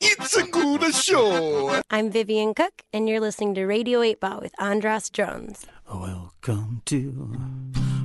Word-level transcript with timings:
It's 0.00 0.36
a 0.36 0.44
good 0.44 0.94
show. 0.94 1.82
I'm 1.90 2.10
Vivian 2.10 2.54
Cook, 2.54 2.82
and 2.92 3.08
you're 3.08 3.18
listening 3.18 3.54
to 3.56 3.66
Radio 3.66 4.00
8 4.00 4.20
Ball 4.20 4.40
with 4.40 4.54
Andras 4.60 5.10
Jones. 5.10 5.66
Welcome 5.92 6.82
to 6.86 7.36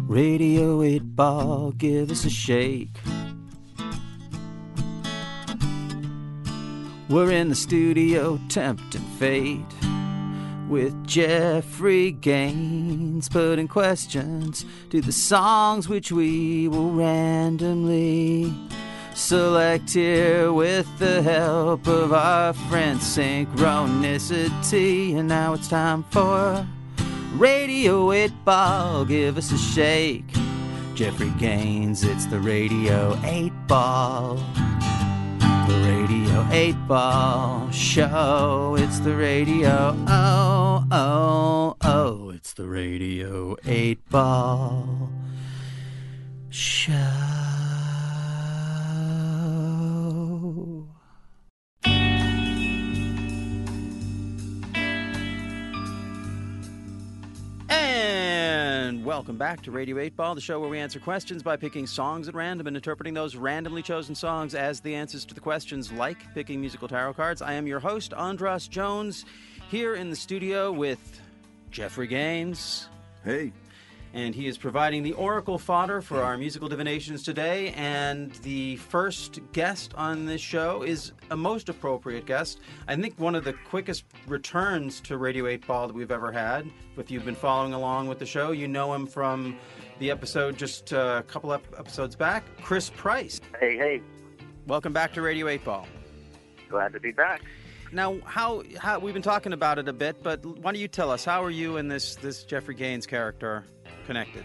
Radio 0.08 0.82
8 0.82 1.16
Ball. 1.16 1.72
Give 1.74 2.10
us 2.10 2.26
a 2.26 2.32
shake. 2.32 2.98
We're 7.10 7.32
in 7.32 7.50
the 7.50 7.56
studio 7.56 8.40
tempting 8.50 9.06
fate 9.20 9.60
with 10.68 11.06
Jeffrey 11.06 12.12
Gaines 12.12 13.30
putting 13.30 13.68
questions 13.68 14.66
to 14.90 15.00
the 15.00 15.12
songs 15.12 15.88
which 15.88 16.12
we 16.12 16.68
will 16.68 16.90
randomly 16.90 18.52
select 19.16 19.92
here 19.92 20.52
with 20.52 20.88
the 21.00 21.22
help 21.22 21.88
of 21.88 22.14
our 22.14 22.54
friend 22.54 23.00
Synchronicity. 23.00 25.18
And 25.18 25.28
now 25.28 25.54
it's 25.54 25.68
time 25.68 26.04
for 26.12 26.66
Radio 27.34 28.12
8 28.12 28.32
Ball. 28.46 29.06
Give 29.06 29.38
us 29.38 29.52
a 29.52 29.58
shake. 29.58 30.26
Jeffrey 30.96 31.32
Gaines, 31.40 32.04
it's 32.04 32.26
the 32.28 32.40
Radio 32.40 33.20
8 33.24 33.52
Ball. 33.68 34.36
The 35.68 35.82
Radio 35.86 36.48
8 36.52 36.76
Ball 36.88 37.72
Show. 37.72 38.76
It's 38.78 39.00
the 39.00 39.16
Radio. 39.16 39.96
Oh, 40.08 40.86
oh, 40.92 41.76
oh. 41.82 42.30
It's 42.30 42.54
the 42.54 42.68
Radio 42.68 43.58
8 43.66 44.10
Ball 44.10 45.10
Show. 46.50 47.73
And 58.94 59.04
welcome 59.04 59.38
back 59.38 59.64
to 59.64 59.72
Radio 59.72 59.98
8 59.98 60.16
Ball, 60.16 60.36
the 60.36 60.42
show 60.42 60.60
where 60.60 60.70
we 60.70 60.78
answer 60.78 61.00
questions 61.00 61.42
by 61.42 61.58
picking 61.58 61.88
songs 61.88 62.28
at 62.28 62.36
random 62.36 62.68
and 62.68 62.78
interpreting 62.78 63.16
those 63.16 63.36
randomly 63.36 63.82
chosen 63.82 64.14
songs 64.14 64.54
as 64.54 64.82
the 64.82 64.94
answers 64.94 65.26
to 65.26 65.34
the 65.34 65.40
questions, 65.40 65.92
like 65.92 66.32
picking 66.36 66.62
musical 66.62 66.88
tarot 66.88 67.16
cards. 67.16 67.42
I 67.42 67.54
am 67.54 67.66
your 67.66 67.80
host, 67.80 68.14
Andras 68.14 68.68
Jones, 68.68 69.26
here 69.72 69.96
in 69.96 70.12
the 70.12 70.16
studio 70.16 70.72
with 70.72 71.20
Jeffrey 71.72 72.06
Gaines. 72.06 72.88
Hey. 73.26 73.52
And 74.16 74.36
he 74.36 74.46
is 74.46 74.60
providing 74.60 75.02
the 75.02 75.14
oracle 75.14 75.58
fodder 75.58 76.00
for 76.00 76.22
our 76.22 76.38
musical 76.38 76.68
divinations 76.70 77.24
today. 77.24 77.74
And 77.76 78.32
the 78.44 78.76
first 78.76 79.40
guest 79.54 79.94
on 79.96 80.26
this 80.28 80.40
show 80.40 80.84
is 80.84 81.14
a 81.32 81.36
most 81.36 81.68
appropriate 81.68 82.28
guest. 82.28 82.60
I 82.88 82.96
think 82.96 83.18
one 83.20 83.34
of 83.34 83.44
the 83.44 83.54
quickest 83.54 84.06
returns 84.28 85.02
to 85.02 85.18
Radio 85.18 85.48
8 85.48 85.66
Ball 85.66 85.88
that 85.88 85.94
we've 85.96 86.12
ever 86.12 86.32
had. 86.32 86.70
If 86.96 87.10
you've 87.10 87.26
been 87.26 87.34
following 87.34 87.74
along 87.74 88.08
with 88.08 88.20
the 88.20 88.26
show, 88.28 88.52
you 88.52 88.68
know 88.68 88.94
him 88.94 89.08
from 89.08 89.58
the 89.98 90.12
episode 90.12 90.58
just 90.58 90.94
uh, 90.94 91.16
a 91.20 91.24
couple 91.24 91.52
ep- 91.52 91.66
episodes 91.80 92.16
back. 92.16 92.44
Chris 92.62 92.92
Price. 92.92 93.42
Hey, 93.60 93.78
hey, 93.78 94.02
Welcome 94.68 94.94
back 94.94 95.14
to 95.14 95.22
Radio 95.24 95.48
8 95.48 95.66
Ball. 95.66 95.88
glad 96.70 96.94
to 96.94 97.00
be 97.00 97.12
back. 97.12 97.42
Now, 97.92 98.18
how, 98.26 98.64
how 98.80 98.98
we've 99.00 99.14
been 99.14 99.22
talking 99.24 99.54
about 99.54 99.78
it 99.80 99.88
a 99.88 99.94
bit, 99.94 100.24
but 100.24 100.44
why 100.46 100.72
don't 100.72 100.80
you 100.82 100.88
tell 100.88 101.12
us 101.12 101.26
how 101.26 101.44
are 101.44 101.50
you 101.52 101.78
in 101.78 101.88
this 101.88 102.16
this 102.16 102.44
Jeffrey 102.44 102.74
Gaines 102.74 103.06
character 103.06 103.66
connected? 104.06 104.44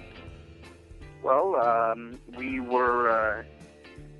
Well, 1.22 1.56
um, 1.56 2.18
we 2.36 2.60
were 2.60 3.10
uh, 3.10 3.42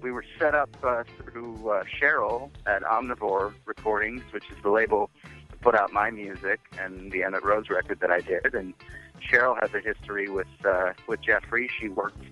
we 0.03 0.11
were 0.11 0.25
set 0.39 0.55
up 0.55 0.71
uh, 0.83 1.05
through 1.19 1.71
uh, 1.71 1.85
Cheryl 2.01 2.51
at 2.67 2.83
Omnivore 2.83 3.55
Recordings, 3.67 4.23
which 4.33 4.45
is 4.51 4.57
the 4.63 4.71
label 4.71 5.11
that 5.51 5.61
put 5.61 5.75
out 5.75 5.93
my 5.93 6.11
music 6.11 6.61
and 6.79 7.11
the 7.11 7.21
Emitt 7.21 7.43
Rhodes 7.43 7.71
record 7.71 8.01
that 8.01 8.11
I 8.11 8.21
did. 8.21 8.55
And 8.55 8.75
Cheryl 9.21 9.59
has 9.61 9.73
a 9.75 9.81
history 9.81 10.29
with 10.29 10.47
uh, 10.65 10.93
with 11.07 11.21
Jeffrey. 11.21 11.71
She 11.81 11.89
worked 11.89 12.23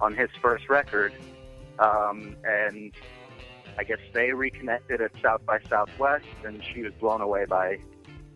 on 0.00 0.14
his 0.14 0.30
first 0.40 0.68
record, 0.68 1.12
um, 1.78 2.36
and 2.44 2.92
I 3.78 3.84
guess 3.84 4.00
they 4.12 4.32
reconnected 4.32 5.00
at 5.00 5.12
South 5.22 5.44
by 5.46 5.60
Southwest, 5.68 6.26
and 6.44 6.62
she 6.62 6.82
was 6.82 6.92
blown 6.94 7.20
away 7.20 7.44
by 7.44 7.78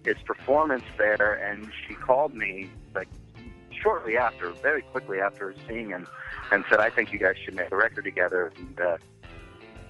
his 0.04 0.16
performance 0.25 0.84
there. 0.97 1.34
And 1.34 1.70
she 1.86 1.94
called 1.94 2.34
me 2.34 2.70
like 2.94 3.09
shortly 3.86 4.16
after, 4.16 4.50
very 4.50 4.82
quickly 4.82 5.20
after 5.20 5.54
seeing 5.69 5.91
him, 5.91 6.08
and 6.50 6.64
said, 6.69 6.80
"I 6.80 6.91
think 6.91 7.12
you 7.12 7.19
guys 7.19 7.36
should 7.44 7.54
make 7.54 7.70
a 7.70 7.76
record 7.76 8.04
together." 8.04 8.52
And 8.56 8.80
uh, 8.80 8.97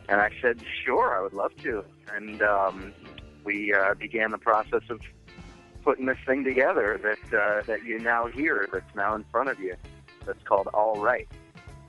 and 0.09 0.21
I 0.21 0.31
said, 0.43 0.61
"Sure, 0.85 1.17
I 1.17 1.23
would 1.23 1.33
love 1.33 1.57
to." 1.63 1.83
And 2.15 2.43
um, 2.43 2.93
we 3.45 3.73
uh, 3.73 3.95
began 3.95 4.31
the 4.31 4.39
process 4.39 4.83
of 4.91 5.01
putting 5.83 6.07
this 6.07 6.19
thing 6.27 6.45
together 6.45 7.01
that 7.03 7.39
uh, 7.39 7.63
that 7.67 7.85
you 7.85 7.99
now 7.99 8.27
hear, 8.27 8.69
that's 8.71 8.95
now 8.95 9.15
in 9.15 9.25
front 9.31 9.49
of 9.49 9.59
you. 9.59 9.75
That's 10.27 10.43
called 10.45 10.67
All 10.75 11.01
Right, 11.01 11.29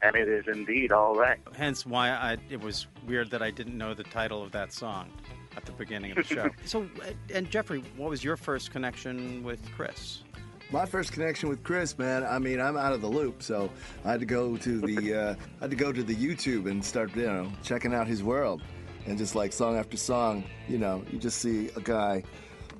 and 0.01 0.15
it 0.15 0.29
is 0.29 0.45
indeed 0.47 0.91
all 0.91 1.15
right. 1.15 1.39
Hence 1.55 1.85
why 1.85 2.09
I, 2.09 2.37
it 2.49 2.61
was 2.61 2.87
weird 3.05 3.31
that 3.31 3.41
I 3.41 3.51
didn't 3.51 3.77
know 3.77 3.93
the 3.93 4.03
title 4.03 4.41
of 4.43 4.51
that 4.53 4.71
song 4.71 5.09
at 5.57 5.65
the 5.65 5.71
beginning 5.73 6.11
of 6.11 6.17
the 6.17 6.23
show. 6.23 6.49
so, 6.65 6.83
uh, 7.01 7.11
and 7.33 7.49
Jeffrey, 7.49 7.83
what 7.97 8.09
was 8.11 8.23
your 8.23 8.37
first 8.37 8.71
connection 8.71 9.43
with 9.43 9.59
Chris? 9.75 10.21
My 10.69 10.85
first 10.85 11.13
connection 11.13 11.47
with 11.47 11.63
Chris, 11.63 11.97
man. 11.97 12.25
I 12.25 12.39
mean, 12.39 12.59
I'm 12.59 12.75
out 12.75 12.91
of 12.91 13.01
the 13.01 13.07
loop, 13.07 13.41
so 13.41 13.69
I 14.03 14.11
had 14.11 14.19
to 14.19 14.25
go 14.25 14.57
to 14.57 14.81
the 14.81 15.13
uh, 15.21 15.35
I 15.61 15.63
had 15.63 15.69
to 15.69 15.77
go 15.77 15.93
to 15.93 16.03
the 16.03 16.15
YouTube 16.15 16.69
and 16.69 16.83
start, 16.83 17.15
you 17.15 17.25
know, 17.25 17.49
checking 17.63 17.93
out 17.93 18.05
his 18.05 18.21
world, 18.21 18.61
and 19.05 19.17
just 19.17 19.33
like 19.33 19.53
song 19.53 19.77
after 19.77 19.95
song, 19.95 20.43
you 20.67 20.77
know, 20.77 21.05
you 21.09 21.19
just 21.19 21.39
see 21.39 21.69
a 21.77 21.81
guy 21.81 22.21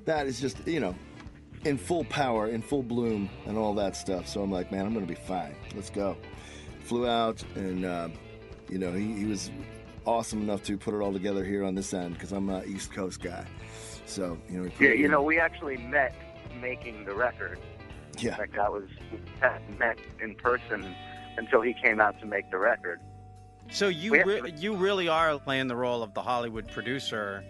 that 0.04 0.26
is 0.26 0.38
just, 0.38 0.66
you 0.66 0.80
know, 0.80 0.94
in 1.64 1.78
full 1.78 2.04
power, 2.04 2.48
in 2.48 2.60
full 2.60 2.82
bloom, 2.82 3.30
and 3.46 3.56
all 3.56 3.74
that 3.74 3.96
stuff. 3.96 4.28
So 4.28 4.42
I'm 4.42 4.52
like, 4.52 4.70
man, 4.70 4.84
I'm 4.84 4.92
gonna 4.92 5.06
be 5.06 5.14
fine. 5.14 5.54
Let's 5.74 5.90
go. 5.90 6.14
Flew 6.80 7.08
out, 7.08 7.42
and 7.54 7.86
uh, 7.86 8.08
you 8.68 8.78
know, 8.78 8.92
he, 8.92 9.14
he 9.14 9.24
was 9.24 9.50
awesome 10.04 10.42
enough 10.42 10.62
to 10.64 10.76
put 10.76 10.92
it 10.92 10.98
all 10.98 11.12
together 11.12 11.42
here 11.42 11.64
on 11.64 11.74
this 11.74 11.94
end 11.94 12.14
because 12.14 12.32
I'm 12.32 12.50
an 12.50 12.64
East 12.68 12.92
Coast 12.92 13.22
guy. 13.22 13.46
So 14.04 14.36
you 14.50 14.62
know, 14.62 14.70
Yeah, 14.78 14.90
you 14.90 15.08
know, 15.08 15.22
we 15.22 15.40
actually 15.40 15.78
met 15.78 16.14
making 16.60 17.06
the 17.06 17.14
record. 17.14 17.58
Yeah. 18.22 18.36
Like 18.38 18.52
that 18.54 18.72
was 18.72 18.84
we 19.12 19.18
hadn't 19.40 19.78
met 19.78 19.98
in 20.20 20.34
person 20.34 20.94
until 21.36 21.60
he 21.60 21.74
came 21.74 22.00
out 22.00 22.18
to 22.20 22.26
make 22.26 22.50
the 22.50 22.58
record. 22.58 23.00
So 23.70 23.88
you 23.88 24.12
re- 24.12 24.36
actually- 24.36 24.52
you 24.52 24.74
really 24.76 25.08
are 25.08 25.38
playing 25.38 25.68
the 25.68 25.76
role 25.76 26.02
of 26.02 26.14
the 26.14 26.22
Hollywood 26.22 26.68
producer. 26.68 27.44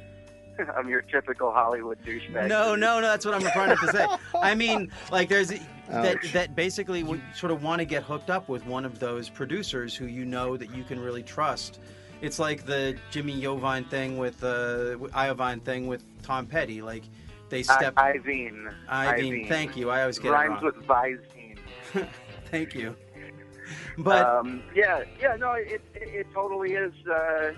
I'm 0.77 0.89
your 0.89 1.03
typical 1.03 1.53
Hollywood 1.53 1.99
douchebag. 2.05 2.49
No, 2.49 2.75
no, 2.75 3.01
no. 3.01 3.03
That's 3.03 3.25
what 3.25 3.34
I'm 3.34 3.43
trying 3.53 3.77
to 3.77 3.87
say. 3.93 4.07
I 4.34 4.55
mean, 4.57 4.91
like, 5.12 5.28
there's 5.28 5.53
that 5.89 6.17
that 6.33 6.57
basically 6.57 7.03
would 7.05 7.23
sort 7.34 7.53
of 7.53 7.62
want 7.62 7.78
to 7.78 7.84
get 7.84 8.03
hooked 8.03 8.28
up 8.31 8.49
with 8.49 8.67
one 8.67 8.84
of 8.84 8.99
those 8.99 9.28
producers 9.28 9.95
who 9.95 10.07
you 10.07 10.25
know 10.25 10.57
that 10.57 10.75
you 10.75 10.83
can 10.83 10.99
really 10.99 11.23
trust. 11.23 11.78
It's 12.21 12.41
like 12.41 12.67
the 12.67 12.97
Jimmy 13.12 13.41
Iovine 13.41 13.89
thing 13.89 14.19
with 14.19 14.43
uh, 14.43 14.97
Iovine 15.15 15.62
thing 15.62 15.87
with 15.87 16.03
Tom 16.25 16.47
Petty. 16.47 16.83
Like, 16.83 17.05
they 17.48 17.62
step. 17.62 17.94
Iveen. 17.97 18.72
I 18.88 19.20
mean, 19.20 19.48
thank 19.48 19.76
you. 19.76 19.91
I 19.91 20.03
always 20.03 20.19
get 20.19 20.32
Rhymes 20.32 20.62
it 20.62 20.64
wrong. 20.64 20.75
with 20.76 20.86
Visine. 20.86 22.09
Thank 22.50 22.75
you. 22.75 22.97
But 23.98 24.25
um, 24.26 24.62
yeah, 24.75 25.03
yeah, 25.20 25.34
no, 25.36 25.53
it 25.53 25.82
it, 25.92 26.09
it 26.09 26.26
totally 26.32 26.72
is. 26.72 26.92
Uh, 27.06 27.53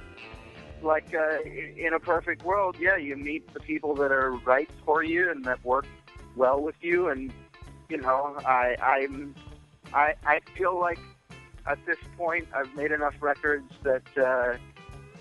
like 0.82 1.14
uh, 1.14 1.42
in 1.42 1.92
a 1.94 2.00
perfect 2.00 2.42
world, 2.44 2.76
yeah, 2.80 2.96
you 2.96 3.14
meet 3.16 3.52
the 3.52 3.60
people 3.60 3.94
that 3.96 4.10
are 4.10 4.32
right 4.46 4.70
for 4.84 5.02
you 5.02 5.30
and 5.30 5.44
that 5.44 5.62
work 5.64 5.86
well 6.36 6.60
with 6.60 6.76
you, 6.80 7.08
and 7.08 7.32
you 7.88 7.98
know, 7.98 8.38
I 8.46 8.76
I'm 8.82 9.34
I 9.92 10.14
I 10.24 10.40
feel 10.56 10.80
like 10.80 10.98
at 11.66 11.78
this 11.86 11.98
point 12.16 12.48
I've 12.54 12.74
made 12.74 12.92
enough 12.92 13.14
records 13.20 13.70
that 13.82 14.18
uh, 14.18 14.56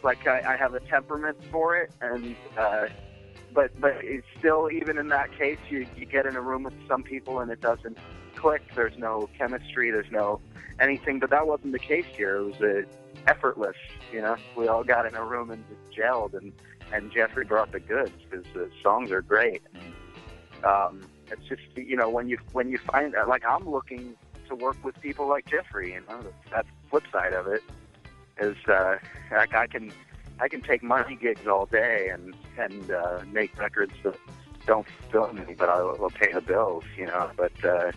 like 0.04 0.26
I, 0.28 0.54
I 0.54 0.56
have 0.56 0.74
a 0.74 0.80
temperament 0.80 1.38
for 1.52 1.76
it, 1.78 1.92
and 2.02 2.36
uh, 2.58 2.88
but 3.54 3.80
but 3.80 3.98
it's 4.02 4.28
still 4.38 4.70
even 4.72 4.98
in 4.98 5.08
that 5.10 5.32
case, 5.38 5.60
you 5.70 5.86
you 5.96 6.06
get 6.06 6.26
in 6.26 6.36
a 6.36 6.42
room 6.42 6.64
with 6.64 6.74
some 6.88 7.04
people 7.04 7.40
and 7.40 7.52
it 7.52 7.62
doesn't 7.62 7.98
click. 8.36 8.62
There's 8.76 8.98
no 8.98 9.30
chemistry. 9.38 9.92
There's 9.92 10.12
no 10.12 10.42
anything. 10.80 11.20
But 11.20 11.30
that 11.32 11.48
wasn't 11.48 11.74
the 11.74 11.80
case 11.80 12.06
here. 12.16 12.38
It 12.38 12.44
was 12.44 12.62
uh, 12.62 12.82
effortless. 13.28 13.76
You 14.12 14.22
know, 14.22 14.36
we 14.56 14.68
all 14.68 14.84
got 14.84 15.06
in 15.06 15.16
a 15.16 15.24
room 15.24 15.52
and 15.52 15.64
just 15.68 15.98
gelled, 15.98 16.34
and 16.34 16.54
and 16.92 17.12
Jeffrey 17.12 17.46
brought 17.46 17.72
the 17.72 17.80
goods 17.80 18.12
because 18.30 18.46
the 18.54 18.70
songs 18.82 19.12
are 19.12 19.22
great. 19.22 19.62
Um, 20.64 21.02
it's 21.32 21.46
just 21.48 21.62
you 21.76 21.96
know 21.96 22.10
when 22.10 22.30
you 22.30 22.38
when 22.54 22.70
you 22.70 22.78
find 22.78 23.14
like 23.28 23.44
I'm 23.46 23.70
looking 23.70 24.16
to 24.48 24.56
work 24.56 24.78
with 24.84 25.00
people 25.02 25.28
like 25.28 25.46
Jeffrey. 25.48 25.94
You 25.94 26.02
know, 26.08 26.32
that's 26.52 26.68
the 26.68 26.90
flip 26.90 27.04
side 27.12 27.34
of 27.34 27.48
it 27.48 27.64
is 28.42 28.56
uh, 28.68 28.96
like 29.32 29.54
I 29.54 29.68
can 29.68 29.92
I 30.42 30.48
can 30.48 30.62
take 30.62 30.84
money 30.84 31.16
gigs 31.16 31.48
all 31.48 31.66
day 31.66 32.10
and 32.12 32.36
and 32.58 32.92
uh, 32.92 33.22
make 33.32 33.58
records 33.60 33.94
that 34.04 34.16
don't 34.66 34.88
fulfill 34.88 35.34
me, 35.34 35.56
but 35.58 35.70
I'll, 35.70 35.96
will 35.98 36.10
pay 36.10 36.32
the 36.32 36.42
bills. 36.42 36.84
You 36.98 37.08
know, 37.08 37.32
but 37.36 37.66
uh, 37.66 37.92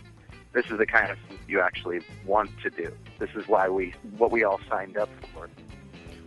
this 0.52 0.66
is 0.66 0.78
the 0.78 0.86
kind 0.86 1.10
of 1.10 1.18
thing 1.28 1.38
you 1.48 1.60
actually 1.60 2.00
want 2.26 2.50
to 2.62 2.70
do. 2.70 2.92
This 3.18 3.30
is 3.34 3.48
why 3.48 3.68
we 3.68 3.94
what 4.18 4.30
we 4.30 4.44
all 4.44 4.60
signed 4.68 4.96
up 4.96 5.08
for. 5.34 5.48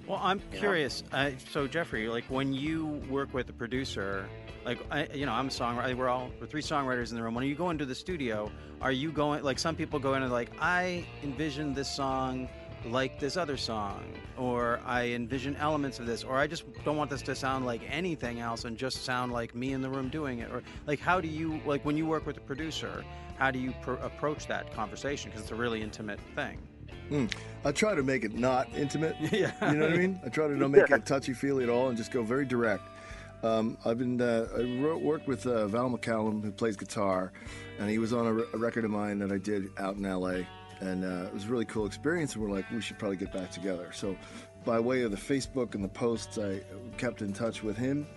Well, 0.08 0.20
I'm 0.22 0.40
curious. 0.54 1.04
Uh, 1.12 1.32
so, 1.50 1.66
Jeffrey, 1.68 2.08
like 2.08 2.26
when 2.26 2.54
you 2.54 2.86
work 3.10 3.34
with 3.34 3.50
a 3.50 3.54
producer, 3.54 4.30
like 4.64 4.80
I, 4.92 5.08
you 5.14 5.26
know, 5.26 5.32
I'm 5.32 5.48
a 5.48 5.52
songwriter. 5.52 5.96
We're 5.96 6.10
all 6.10 6.30
we're 6.40 6.48
three 6.48 6.62
songwriters 6.62 7.10
in 7.10 7.18
the 7.18 7.24
room. 7.24 7.34
When 7.34 7.46
you 7.46 7.56
go 7.56 7.72
into 7.72 7.86
the 7.86 7.96
studio, 7.96 8.52
are 8.82 8.92
you 8.92 9.12
going 9.12 9.44
like 9.44 9.58
some 9.58 9.76
people 9.76 10.00
go 10.00 10.14
in 10.14 10.24
and 10.24 10.32
like 10.32 10.52
I 10.60 11.06
envision 11.24 11.74
this 11.74 11.90
song 11.90 12.48
like 12.86 13.20
this 13.20 13.38
other 13.38 13.58
song, 13.58 14.04
or 14.38 14.80
I 14.86 15.08
envision 15.08 15.56
elements 15.58 16.00
of 16.00 16.06
this, 16.06 16.24
or 16.24 16.38
I 16.38 16.48
just 16.48 16.64
don't 16.84 16.98
want 16.98 17.10
this 17.10 17.22
to 17.24 17.36
sound 17.36 17.66
like 17.66 17.82
anything 17.90 18.40
else 18.40 18.66
and 18.66 18.78
just 18.78 19.04
sound 19.04 19.32
like 19.32 19.56
me 19.56 19.74
in 19.74 19.82
the 19.82 19.90
room 19.90 20.10
doing 20.10 20.40
it, 20.40 20.52
or 20.52 20.64
like 20.88 21.00
how 21.00 21.20
do 21.20 21.28
you 21.28 21.60
like 21.66 21.84
when 21.84 21.98
you 21.98 22.06
work 22.06 22.26
with 22.26 22.38
a 22.38 22.42
producer? 22.42 23.04
How 23.38 23.52
do 23.52 23.60
you 23.60 23.74
pr- 23.82 23.94
approach 23.94 24.48
that 24.48 24.74
conversation? 24.74 25.30
Because 25.30 25.44
it's 25.44 25.52
a 25.52 25.56
really 25.56 25.82
intimate 25.82 26.20
thing. 26.36 26.58
Mm. 27.10 27.32
I 27.64 27.72
try 27.72 27.94
to 27.94 28.04
make 28.04 28.24
it 28.24 28.34
not 28.34 28.68
intimate. 28.76 29.16
Yeah. 29.32 29.52
You 29.72 29.78
know 29.78 29.86
what 29.86 29.94
I 29.94 29.98
mean? 29.98 30.20
I 30.26 30.30
try 30.30 30.48
to 30.48 30.56
not 30.56 30.72
make 30.72 30.90
it 30.90 31.06
touchy 31.06 31.34
feely 31.34 31.64
at 31.64 31.70
all 31.70 31.90
and 31.90 31.98
just 31.98 32.12
go 32.12 32.24
very 32.24 32.46
direct. 32.46 32.84
Um, 33.44 33.78
I've 33.86 34.00
been 34.00 34.20
uh, 34.22 34.48
I 34.56 34.62
wrote, 34.82 35.02
worked 35.02 35.28
with 35.28 35.46
uh, 35.46 35.68
Val 35.68 35.90
McCallum 35.90 36.42
who 36.44 36.52
plays 36.52 36.76
guitar, 36.78 37.32
and 37.80 37.90
he 37.90 38.00
was 38.00 38.14
on 38.14 38.26
a, 38.26 38.34
re- 38.34 38.46
a 38.54 38.58
record 38.58 38.86
of 38.86 38.92
mine 38.92 39.20
that 39.20 39.32
I 39.32 39.38
did 39.38 39.70
out 39.78 39.98
in 39.98 40.06
L.A. 40.06 40.48
And 40.82 41.04
uh, 41.06 41.28
it 41.28 41.34
was 41.34 41.46
a 41.46 41.48
really 41.48 41.66
cool 41.66 41.86
experience. 41.86 42.34
And 42.36 42.44
we're 42.44 42.52
like, 42.52 42.70
we 42.72 42.82
should 42.82 43.00
probably 43.00 43.18
get 43.18 43.32
back 43.32 43.52
together. 43.52 43.92
So, 43.94 44.16
by 44.66 44.80
way 44.80 45.04
of 45.04 45.12
the 45.12 45.18
Facebook 45.18 45.76
and 45.76 45.84
the 45.84 45.88
posts, 45.90 46.38
I 46.38 46.62
kept 46.98 47.22
in 47.22 47.32
touch 47.34 47.62
with 47.64 47.78
him 47.78 48.08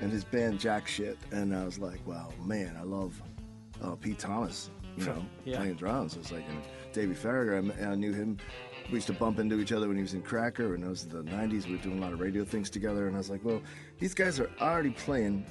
and 0.00 0.10
his 0.12 0.24
band 0.24 0.60
Jack 0.60 0.86
Shit. 0.86 1.18
And 1.32 1.54
I 1.54 1.64
was 1.64 1.78
like, 1.78 2.04
wow, 2.06 2.28
man, 2.44 2.76
I 2.78 2.84
love 2.84 3.20
uh, 3.82 3.96
Pete 3.96 4.18
Thomas, 4.18 4.70
you 4.96 5.04
know, 5.06 5.24
Yeah. 5.44 5.58
playing 5.58 5.74
drums. 5.74 6.14
It 6.14 6.20
was 6.20 6.32
like 6.32 6.44
and 6.48 6.62
Davey 6.92 7.14
Faragher. 7.14 7.84
I, 7.84 7.90
I 7.90 7.94
knew 7.96 8.12
him. 8.12 8.38
We 8.88 8.94
used 8.94 9.08
to 9.08 9.12
bump 9.14 9.40
into 9.40 9.58
each 9.58 9.72
other 9.72 9.88
when 9.88 9.96
he 9.96 10.02
was 10.02 10.14
in 10.14 10.22
Cracker, 10.22 10.76
and 10.76 10.84
it 10.84 10.88
was 10.88 11.04
the 11.06 11.22
'90s. 11.24 11.66
We 11.66 11.72
were 11.72 11.82
doing 11.82 11.98
a 11.98 12.00
lot 12.00 12.12
of 12.12 12.20
radio 12.20 12.44
things 12.44 12.70
together, 12.70 13.08
and 13.08 13.16
I 13.16 13.18
was 13.18 13.28
like, 13.28 13.44
well, 13.44 13.60
these 13.98 14.14
guys 14.14 14.38
are 14.38 14.48
already 14.60 14.90
playing 14.90 15.44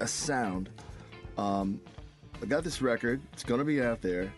a 0.00 0.06
sound. 0.06 0.68
Um, 1.38 1.80
I 2.42 2.46
got 2.46 2.62
this 2.62 2.82
record. 2.82 3.22
It's 3.32 3.42
going 3.42 3.58
to 3.58 3.64
be 3.64 3.80
out 3.82 4.02
there. 4.02 4.30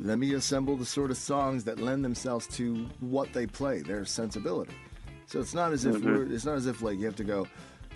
Let 0.00 0.18
me 0.18 0.34
assemble 0.34 0.76
the 0.76 0.84
sort 0.84 1.10
of 1.10 1.16
songs 1.16 1.64
that 1.64 1.78
lend 1.80 2.04
themselves 2.04 2.46
to 2.56 2.86
what 3.00 3.32
they 3.32 3.46
play, 3.46 3.80
their 3.80 4.04
sensibility. 4.04 4.74
So 5.26 5.40
it's 5.40 5.54
not 5.54 5.72
as 5.72 5.84
if 5.84 6.02
we're, 6.02 6.24
it's 6.32 6.44
not 6.44 6.56
as 6.56 6.66
if 6.66 6.82
like 6.82 6.98
you 6.98 7.06
have 7.06 7.16
to 7.16 7.24
go. 7.24 7.46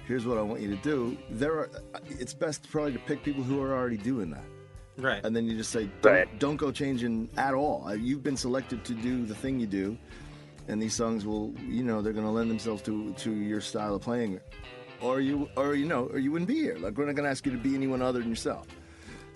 Here's 0.07 0.25
what 0.25 0.39
I 0.39 0.43
want 0.43 0.61
you 0.63 0.69
to 0.75 0.83
do. 0.83 1.19
There 1.31 1.53
are. 1.59 1.71
It's 2.09 2.33
best 2.33 2.71
probably 2.71 2.93
to 2.95 2.99
pick 3.01 3.23
people 3.23 3.43
who 3.43 3.61
are 3.63 3.75
already 3.77 3.99
doing 3.99 4.31
that 4.31 4.45
Right. 4.97 5.23
and 5.25 5.37
then 5.37 5.45
you 5.47 5.57
just 5.57 5.71
say 5.71 5.91
don't, 6.03 6.13
Right. 6.13 6.39
don't 6.39 6.57
go 6.57 6.73
changing 6.73 7.29
at 7.37 7.53
all 7.55 7.85
Uh, 7.87 7.93
you've 7.93 8.23
been 8.25 8.37
selected 8.37 8.85
to 8.87 8.95
do 8.95 9.25
the 9.27 9.35
thing 9.35 9.61
you 9.61 9.67
do 9.67 9.97
and 10.67 10.81
these 10.83 10.95
songs 10.95 11.25
will 11.27 11.55
you 11.69 11.85
know 11.85 12.03
they're 12.03 12.13
going 12.15 12.25
to 12.25 12.31
lend 12.33 12.51
themselves 12.51 12.83
to 12.83 13.13
to 13.15 13.31
your 13.33 13.61
style 13.61 13.95
of 13.95 14.03
playing 14.03 14.41
or 15.01 15.21
you 15.21 15.49
or 15.57 15.75
you 15.77 15.85
know 15.87 16.07
or 16.07 16.19
you 16.19 16.33
wouldn't 16.33 16.49
be 16.49 16.57
here 16.57 16.77
like 16.79 16.97
we're 16.99 17.07
not 17.07 17.15
going 17.15 17.25
to 17.25 17.31
ask 17.31 17.47
you 17.47 17.53
to 17.53 17.59
be 17.59 17.75
anyone 17.77 18.03
other 18.03 18.19
than 18.21 18.29
yourself 18.29 18.67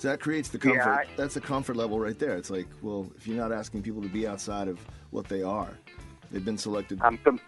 so 0.02 0.08
that 0.08 0.18
creates 0.18 0.48
the 0.48 0.58
comfort 0.58 0.78
Yeah, 0.78 0.90
I- 0.94 1.06
that's 1.16 1.34
the 1.34 1.40
comfort 1.40 1.76
level 1.76 2.00
right 2.00 2.18
there 2.18 2.36
it's 2.36 2.50
like 2.50 2.66
well 2.82 3.08
if 3.16 3.26
you're 3.26 3.36
not 3.36 3.52
asking 3.52 3.82
people 3.82 4.02
to 4.02 4.08
be 4.08 4.26
outside 4.26 4.66
of 4.66 4.80
what 5.10 5.26
they 5.28 5.42
are 5.44 5.78
they've 6.32 6.44
been 6.44 6.58
selected 6.58 6.98
I'm 7.02 7.18
com- 7.18 7.40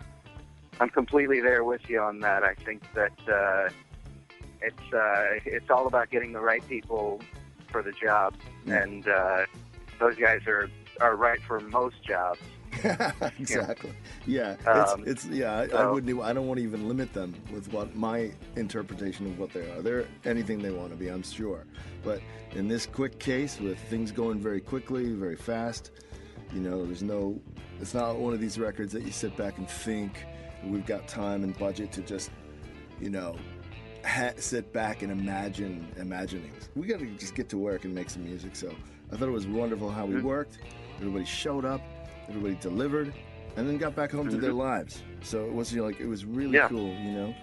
I'm 0.81 0.89
completely 0.91 1.41
there 1.41 1.63
with 1.63 1.89
you 1.89 2.01
on 2.01 2.19
that. 2.21 2.43
I 2.43 2.55
think 2.55 2.83
that 2.95 3.13
uh, 3.29 3.69
it's 4.61 4.93
uh, 4.93 5.39
it's 5.47 5.71
all 5.71 5.87
about 5.87 6.11
getting 6.11 6.33
the 6.33 6.41
right 6.41 6.67
people 6.69 7.21
for 7.71 7.81
the 7.81 7.93
job, 7.93 8.35
Yeah. 8.67 8.83
and 8.83 9.07
uh, 9.07 9.47
those 10.01 10.17
guys 10.17 10.41
are 10.49 10.69
are 11.01 11.15
right 11.15 11.41
for 11.43 11.61
most 11.61 12.03
jobs. 12.03 12.41
exactly. 13.39 13.93
Yeah, 14.27 14.57
Um, 14.67 15.03
it's, 15.07 15.25
it's 15.25 15.27
yeah. 15.27 15.53
I, 15.73 15.83
I 15.83 15.91
wouldn't. 15.91 16.21
I 16.23 16.33
don't 16.33 16.47
want 16.47 16.59
to 16.59 16.65
even 16.65 16.89
limit 16.89 17.13
them 17.13 17.35
with 17.53 17.73
what 17.73 17.95
my 17.95 18.31
interpretation 18.57 19.27
of 19.27 19.39
what 19.39 19.53
they 19.53 19.71
are. 19.71 19.83
They're 19.83 20.07
anything 20.25 20.61
they 20.61 20.71
want 20.71 20.91
to 20.91 20.97
be. 20.97 21.09
I'm 21.09 21.23
sure. 21.23 21.65
But 22.03 22.21
in 22.53 22.69
this 22.69 22.87
quick 22.87 23.19
case, 23.19 23.59
with 23.61 23.79
things 23.91 24.13
going 24.13 24.41
very 24.41 24.61
quickly, 24.61 25.13
very 25.13 25.37
fast, 25.37 25.91
you 26.53 26.61
know, 26.61 26.85
there's 26.85 27.03
no. 27.03 27.41
It's 27.81 27.95
not 27.95 28.17
one 28.17 28.33
of 28.33 28.41
these 28.41 28.59
records 28.59 28.93
that 28.93 29.03
you 29.05 29.13
sit 29.13 29.37
back 29.37 29.59
and 29.59 29.69
think. 29.69 30.25
We've 30.65 30.87
got 30.87 31.07
time 31.09 31.45
and 31.45 31.57
budget 31.59 31.93
to 31.93 32.01
just, 32.03 32.31
you 33.01 33.11
know, 33.11 33.37
ha- 34.05 34.33
sit 34.37 34.73
back 34.73 35.03
and 35.03 35.13
imagine 35.13 35.87
imaginings. 35.99 36.71
We 36.75 36.87
got 36.87 37.01
to 37.01 37.07
just 37.17 37.35
get 37.35 37.49
to 37.51 37.59
work 37.59 37.85
and 37.85 37.95
make 37.95 38.09
some 38.09 38.25
music. 38.25 38.57
So 38.57 38.73
I 39.13 39.17
thought 39.17 39.29
it 39.29 39.33
was 39.33 39.47
wonderful 39.47 39.91
how 39.91 40.07
we 40.07 40.21
worked. 40.23 40.59
Everybody 40.97 41.25
showed 41.25 41.65
up, 41.65 41.83
everybody 42.29 42.55
delivered, 42.57 43.13
and 43.57 43.69
then 43.69 43.79
got 43.79 43.95
back 43.95 44.11
home 44.11 44.29
to 44.31 44.37
their 44.37 44.53
lives. 44.53 45.03
So 45.23 45.45
it 45.45 45.53
was 45.53 45.73
you 45.73 45.79
know, 45.81 45.87
like 45.87 46.01
it 46.01 46.07
was 46.07 46.25
really 46.25 46.55
Yeah. 46.55 46.69
cool. 46.69 46.93
You 46.95 47.13
know, 47.13 47.35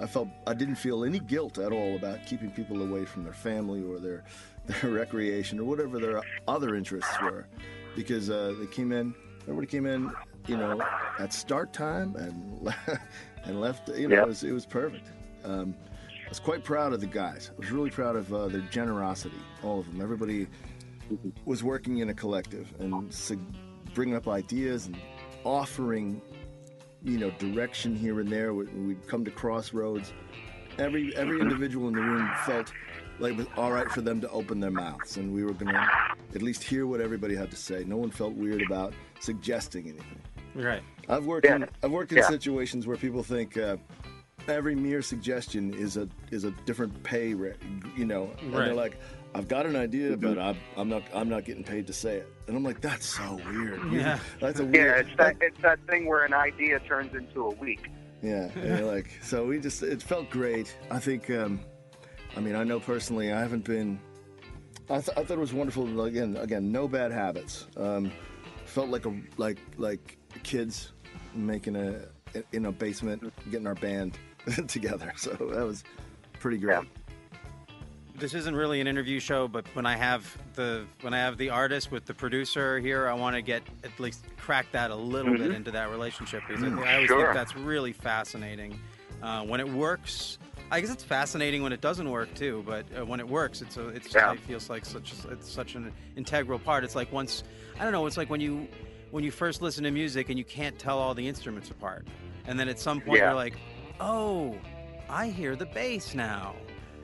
I 0.00 0.06
felt 0.06 0.28
I 0.46 0.54
didn't 0.54 0.76
feel 0.76 1.04
any 1.04 1.18
guilt 1.20 1.58
at 1.58 1.72
all 1.72 1.96
about 1.96 2.26
keeping 2.26 2.50
people 2.50 2.82
away 2.82 3.04
from 3.04 3.24
their 3.24 3.32
family 3.32 3.82
or 3.82 3.98
their 3.98 4.24
their 4.66 4.90
recreation 4.90 5.58
or 5.58 5.64
whatever 5.64 5.98
their 5.98 6.20
other 6.48 6.74
interests 6.74 7.10
were, 7.22 7.46
because 7.96 8.30
uh, 8.30 8.54
they 8.60 8.66
came 8.66 8.92
in. 8.92 9.14
Everybody 9.42 9.66
came 9.66 9.86
in, 9.86 10.10
you 10.46 10.56
know, 10.56 10.80
at 11.18 11.32
start 11.32 11.72
time 11.72 12.14
and 12.16 12.72
and 13.44 13.60
left. 13.60 13.88
You 13.88 14.08
know, 14.08 14.16
Yeah. 14.16 14.22
it 14.22 14.28
was 14.28 14.44
it 14.44 14.52
was 14.52 14.66
perfect. 14.66 15.08
Um, 15.44 15.74
I 16.24 16.28
was 16.28 16.38
quite 16.40 16.64
proud 16.64 16.92
of 16.94 17.00
the 17.00 17.06
guys. 17.06 17.50
I 17.52 17.60
was 17.60 17.70
really 17.70 17.90
proud 17.90 18.16
of 18.16 18.32
uh, 18.32 18.48
their 18.48 18.62
generosity, 18.70 19.36
all 19.62 19.80
of 19.80 19.86
them. 19.86 20.00
Everybody 20.00 20.46
was 21.44 21.62
working 21.62 21.98
in 21.98 22.08
a 22.08 22.14
collective 22.14 22.72
and 22.78 23.12
bringing 23.94 24.14
up 24.14 24.28
ideas 24.28 24.86
and 24.86 24.96
offering, 25.44 26.20
you 27.02 27.18
know, 27.18 27.30
direction 27.32 27.94
here 27.94 28.20
and 28.20 28.28
there. 28.30 28.54
We- 28.54 28.66
We'd 28.66 29.06
come 29.06 29.24
to 29.24 29.30
crossroads. 29.30 30.12
Every 30.78 31.14
every 31.16 31.40
individual 31.40 31.88
in 31.88 31.94
the 31.94 32.00
room 32.00 32.28
felt 32.46 32.72
like 33.18 33.32
it 33.32 33.36
was 33.36 33.46
all 33.56 33.70
right 33.72 33.90
for 33.90 34.00
them 34.00 34.20
to 34.22 34.30
open 34.30 34.58
their 34.58 34.70
mouths, 34.70 35.18
and 35.18 35.32
we 35.34 35.44
were 35.44 35.52
going 35.52 35.72
to 35.74 35.88
at 36.34 36.40
least 36.42 36.62
hear 36.64 36.86
what 36.86 37.00
everybody 37.02 37.34
had 37.34 37.50
to 37.50 37.56
say. 37.56 37.84
No 37.84 37.98
one 37.98 38.10
felt 38.10 38.32
weird 38.32 38.62
about 38.62 38.94
suggesting 39.20 39.84
anything. 39.88 40.18
Right. 40.54 40.82
I've 41.10 41.26
worked 41.26 41.46
in 41.46 41.66
I've 41.82 41.90
worked 41.90 42.12
in 42.12 42.18
Yeah. 42.18 42.28
situations 42.28 42.86
where 42.86 42.96
people 42.96 43.22
think 43.22 43.58
uh, 43.58 43.76
every 44.48 44.74
mere 44.74 45.02
suggestion 45.02 45.74
is 45.74 45.98
a 45.98 46.08
is 46.30 46.44
a 46.44 46.52
different 46.64 47.02
pay 47.02 47.34
rate, 47.34 47.56
you 47.94 48.06
know, 48.06 48.30
and 48.40 48.54
they're 48.54 48.68
Right. 48.68 48.74
like, 48.76 48.96
I've 49.34 49.48
got 49.48 49.64
an 49.66 49.76
idea, 49.76 50.16
but 50.16 50.38
I'm, 50.38 50.56
I'm 50.76 50.88
not 50.88 51.02
I'm 51.14 51.28
not 51.28 51.44
getting 51.44 51.64
paid 51.64 51.86
to 51.86 51.92
say 51.92 52.16
it, 52.16 52.28
and 52.48 52.56
I'm 52.56 52.62
like, 52.62 52.80
that's 52.80 53.06
so 53.06 53.40
weird. 53.50 53.80
Yeah. 53.90 54.18
that's 54.40 54.60
a 54.60 54.64
Yeah, 54.64 54.70
weird. 54.70 55.06
it's 55.08 55.16
that 55.16 55.36
it's 55.40 55.60
that 55.62 55.78
thing 55.88 56.06
where 56.06 56.24
an 56.24 56.34
idea 56.34 56.78
turns 56.80 57.14
into 57.14 57.46
a 57.46 57.54
week. 57.54 57.88
Yeah, 58.22 58.50
and 58.56 58.86
like 58.86 59.10
so 59.22 59.46
we 59.46 59.58
just 59.58 59.82
it 59.82 60.02
felt 60.02 60.28
great. 60.30 60.76
I 60.90 60.98
think, 60.98 61.30
um, 61.30 61.60
I 62.36 62.40
mean, 62.40 62.54
I 62.54 62.62
know 62.64 62.78
personally, 62.78 63.32
I 63.32 63.40
haven't 63.40 63.64
been. 63.64 63.98
I, 64.90 65.00
th- 65.00 65.16
I 65.16 65.22
thought 65.24 65.30
it 65.30 65.38
was 65.38 65.54
wonderful. 65.54 66.02
Again, 66.02 66.36
again, 66.36 66.70
no 66.70 66.86
bad 66.86 67.10
habits. 67.12 67.66
Um, 67.76 68.12
felt 68.66 68.88
like 68.90 69.06
a 69.06 69.14
like 69.38 69.58
like 69.78 70.18
kids 70.42 70.92
making 71.34 71.76
a 71.76 72.06
in 72.52 72.66
a 72.66 72.72
basement, 72.72 73.32
getting 73.50 73.66
our 73.66 73.74
band 73.76 74.18
together. 74.68 75.12
So 75.16 75.30
that 75.30 75.64
was 75.64 75.84
pretty 76.38 76.58
great. 76.58 76.74
Yeah. 76.74 76.82
This 78.14 78.34
isn't 78.34 78.54
really 78.54 78.80
an 78.80 78.86
interview 78.86 79.18
show, 79.18 79.48
but 79.48 79.66
when 79.74 79.86
I 79.86 79.96
have 79.96 80.36
the 80.54 80.84
when 81.00 81.14
I 81.14 81.18
have 81.18 81.38
the 81.38 81.50
artist 81.50 81.90
with 81.90 82.04
the 82.04 82.14
producer 82.14 82.78
here, 82.78 83.08
I 83.08 83.14
want 83.14 83.34
to 83.36 83.42
get 83.42 83.62
at 83.84 83.98
least 83.98 84.24
crack 84.36 84.66
that 84.72 84.90
a 84.90 84.94
little 84.94 85.36
bit 85.36 85.50
into 85.50 85.70
that 85.72 85.90
relationship 85.90 86.42
because 86.46 86.62
I, 86.62 86.66
I 86.68 86.94
always 86.96 87.10
think 87.10 87.32
that's 87.32 87.56
really 87.56 87.92
fascinating. 87.92 88.78
Uh, 89.22 89.42
when 89.44 89.60
it 89.60 89.68
works, 89.68 90.38
I 90.70 90.80
guess 90.80 90.90
it's 90.90 91.02
fascinating 91.04 91.62
when 91.62 91.72
it 91.72 91.80
doesn't 91.80 92.08
work 92.08 92.32
too. 92.34 92.62
But 92.66 92.84
uh, 92.96 93.04
when 93.06 93.18
it 93.18 93.26
works, 93.26 93.62
it's 93.62 93.76
a, 93.76 93.88
it's 93.88 94.14
Yeah. 94.14 94.32
it 94.32 94.40
feels 94.40 94.68
like 94.68 94.84
such 94.84 95.12
a, 95.24 95.30
it's 95.30 95.50
such 95.50 95.74
an 95.74 95.90
integral 96.16 96.58
part. 96.58 96.84
It's 96.84 96.94
like 96.94 97.10
once 97.12 97.44
I 97.80 97.82
don't 97.84 97.92
know. 97.92 98.06
It's 98.06 98.16
like 98.18 98.30
when 98.30 98.40
you 98.40 98.68
when 99.10 99.24
you 99.24 99.30
first 99.30 99.62
listen 99.62 99.84
to 99.84 99.90
music 99.90 100.28
and 100.28 100.38
you 100.38 100.44
can't 100.44 100.78
tell 100.78 100.98
all 100.98 101.14
the 101.14 101.26
instruments 101.26 101.70
apart, 101.70 102.06
and 102.46 102.60
then 102.60 102.68
at 102.68 102.78
some 102.78 103.00
point 103.00 103.18
Yeah. 103.18 103.28
you're 103.28 103.34
like, 103.34 103.56
oh, 104.00 104.54
I 105.08 105.28
hear 105.28 105.56
the 105.56 105.66
bass 105.66 106.14
now. 106.14 106.54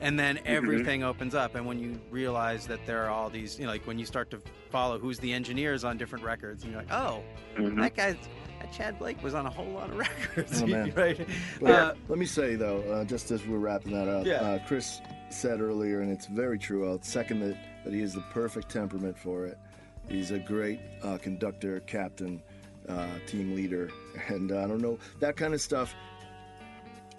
And 0.01 0.17
then 0.17 0.37
Mm-hmm. 0.37 0.47
everything 0.47 1.03
opens 1.03 1.35
up, 1.35 1.55
and 1.55 1.65
when 1.65 1.79
you 1.79 1.99
realize 2.09 2.65
that 2.67 2.85
there 2.85 3.03
are 3.05 3.09
all 3.09 3.29
these, 3.29 3.59
you 3.59 3.65
know, 3.65 3.71
like 3.71 3.85
when 3.85 3.99
you 3.99 4.05
start 4.05 4.29
to 4.31 4.41
follow 4.69 4.97
who's 4.97 5.19
the 5.19 5.33
engineers 5.33 5.83
on 5.83 5.97
different 5.97 6.23
records, 6.23 6.63
and 6.63 6.71
you're 6.71 6.81
like, 6.81 6.91
oh, 6.91 7.21
Mhm. 7.57 7.75
that 7.81 7.95
guy, 7.95 8.17
that 8.59 8.71
Chad 8.71 8.97
Blake 8.97 9.21
was 9.21 9.33
on 9.33 9.45
a 9.45 9.49
whole 9.49 9.65
lot 9.71 9.89
of 9.89 9.97
records, 10.07 10.61
Oh, 10.61 10.67
man. 10.67 10.93
right? 10.95 11.19
Well, 11.59 11.89
Uh, 11.91 11.93
let 12.07 12.17
me 12.17 12.25
say 12.25 12.55
though, 12.55 12.79
uh, 12.83 13.03
just 13.03 13.31
as 13.31 13.45
we're 13.45 13.57
wrapping 13.57 13.91
that 13.91 14.07
up, 14.07 14.25
Yeah. 14.25 14.41
uh, 14.41 14.59
Chris 14.67 15.01
said 15.29 15.59
earlier, 15.59 16.01
and 16.01 16.11
it's 16.11 16.27
very 16.27 16.57
true. 16.57 16.89
I'll 16.89 17.01
second 17.01 17.41
that 17.41 17.57
that 17.83 17.93
he 17.93 18.01
has 18.01 18.13
the 18.13 18.21
perfect 18.31 18.69
temperament 18.69 19.17
for 19.17 19.45
it. 19.45 19.57
He's 20.09 20.31
a 20.31 20.39
great 20.39 20.79
uh, 21.03 21.17
conductor, 21.17 21.79
captain, 21.81 22.41
uh, 22.87 23.07
team 23.27 23.53
leader, 23.55 23.89
and 24.27 24.51
uh, 24.51 24.63
I 24.63 24.67
don't 24.67 24.81
know 24.81 24.97
that 25.19 25.35
kind 25.35 25.53
of 25.53 25.61
stuff. 25.61 25.93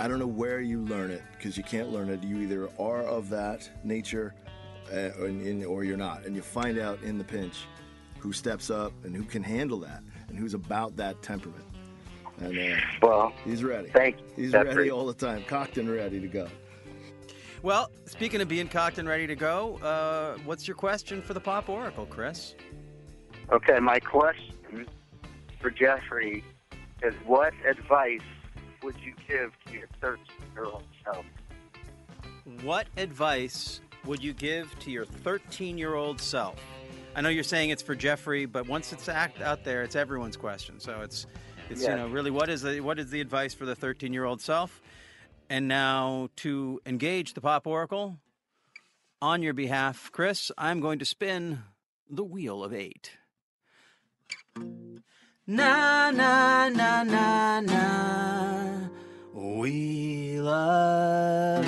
I 0.01 0.09
don't 0.09 0.19
know 0.19 0.27
where 0.27 0.61
you 0.61 0.81
learn 0.81 1.11
it 1.11 1.23
because 1.37 1.59
you 1.59 1.63
can't 1.63 1.91
learn 1.91 2.09
it. 2.09 2.23
You 2.25 2.39
either 2.39 2.71
are 2.79 3.03
of 3.03 3.29
that 3.29 3.69
nature, 3.85 4.35
uh, 4.91 5.11
or, 5.21 5.27
in, 5.27 5.63
or 5.67 5.85
you're 5.85 5.99
not, 5.99 6.25
and 6.25 6.35
you 6.35 6.41
find 6.41 6.79
out 6.79 6.99
in 7.03 7.19
the 7.19 7.25
pinch 7.25 7.67
who 8.19 8.33
steps 8.33 8.71
up 8.71 8.95
and 9.05 9.15
who 9.15 9.25
can 9.25 9.43
handle 9.43 9.79
that 9.81 10.03
and 10.29 10.39
who's 10.39 10.55
about 10.55 10.97
that 10.97 11.21
temperament. 11.21 11.65
And 12.41 12.59
uh, 12.59 12.77
Well, 13.03 13.33
he's 13.45 13.63
ready. 13.63 13.91
thank 13.91 14.17
you. 14.19 14.25
He's 14.37 14.53
That's 14.53 14.69
ready 14.69 14.77
great. 14.77 14.91
all 14.91 15.07
the 15.07 15.13
time, 15.13 15.45
cocked 15.47 15.77
and 15.77 15.91
ready 15.91 16.19
to 16.19 16.29
go. 16.29 16.49
Well, 17.63 17.91
speaking 18.07 18.41
of 18.41 18.49
being 18.49 18.69
cocked 18.69 18.97
and 18.97 19.07
ready 19.07 19.27
to 19.27 19.37
go, 19.37 19.77
uh, 19.83 20.39
what's 20.47 20.67
your 20.67 20.77
question 20.77 21.21
for 21.21 21.35
the 21.35 21.41
Pop 21.41 21.69
Oracle, 21.69 22.07
Chris? 22.07 22.55
Okay, 23.53 23.79
my 23.81 24.01
question 24.01 24.87
for 25.61 25.71
Jeffrey 25.71 26.43
is 27.03 27.13
what 27.27 27.53
advice 27.69 28.21
would 28.83 28.97
you 29.01 29.15
give 29.29 29.53
to 29.67 29.73
your 29.73 29.89
13 30.01 30.25
year 30.55 30.65
old 30.65 30.85
self? 31.05 31.25
What 32.63 32.87
advice 32.97 33.81
would 34.05 34.23
you 34.23 34.33
give 34.33 34.77
to 34.81 34.91
your 34.91 35.05
13 35.05 35.79
year 35.79 35.95
old 35.95 36.21
self? 36.21 36.57
I 37.15 37.21
know 37.21 37.29
you're 37.29 37.45
saying 37.45 37.71
it's 37.71 37.83
for 37.83 37.95
Jeffrey, 37.95 38.47
but 38.47 38.69
once 38.69 38.93
it's 38.93 39.09
act 39.09 39.41
out 39.41 39.65
there, 39.65 39.83
it's 39.83 39.97
everyone's 39.97 40.37
question. 40.37 40.79
So 40.79 41.01
it's, 41.03 41.27
it's 41.69 41.83
you 41.83 41.89
know, 41.89 42.09
really 42.09 42.31
what 42.31 42.49
is 42.49 42.63
the 42.63 42.81
what 42.81 42.99
is 42.99 43.11
the 43.11 43.21
advice 43.21 43.53
for 43.55 43.67
the 43.67 43.75
13 43.75 44.13
year 44.13 44.25
old 44.25 44.41
self? 44.41 44.81
And 45.49 45.67
now 45.67 46.29
to 46.37 46.81
engage 46.87 47.35
the 47.35 47.41
Pop 47.41 47.67
Oracle 47.67 48.19
on 49.21 49.43
your 49.43 49.53
behalf, 49.55 50.11
Chris, 50.13 50.53
I'm 50.57 50.81
going 50.81 51.01
to 51.01 51.05
spin 51.05 51.65
the 52.09 52.25
wheel 52.25 52.63
of 52.63 52.73
eight. 52.73 53.13
Na 55.47 56.11
na 56.13 56.69
na 56.69 57.03
na 57.03 57.61
na. 57.61 58.70
Wheel 59.33 60.45
love. 60.45 61.67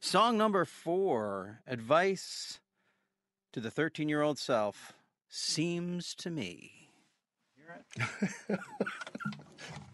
Song 0.00 0.36
number 0.36 0.64
four. 0.64 1.60
Advice 1.66 2.60
to 3.52 3.60
the 3.60 3.70
13 3.70 4.08
year 4.08 4.22
old 4.22 4.38
self 4.38 4.92
seems 5.28 6.14
to 6.16 6.30
me. 6.30 6.90
Hear 7.56 7.84
it? 8.48 8.58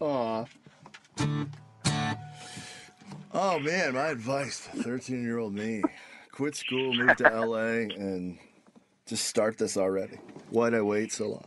Aw. 0.01 0.45
Oh 3.33 3.59
man, 3.59 3.93
my 3.93 4.07
advice 4.07 4.67
to 4.67 4.83
13 4.83 5.23
year 5.23 5.37
old 5.39 5.53
me 5.53 5.81
quit 6.31 6.55
school, 6.55 6.93
move 6.93 7.15
to 7.17 7.23
LA, 7.29 7.87
and 7.95 8.37
just 9.05 9.25
start 9.25 9.57
this 9.57 9.77
already. 9.77 10.17
Why'd 10.49 10.73
I 10.73 10.81
wait 10.81 11.11
so 11.11 11.29
long? 11.29 11.45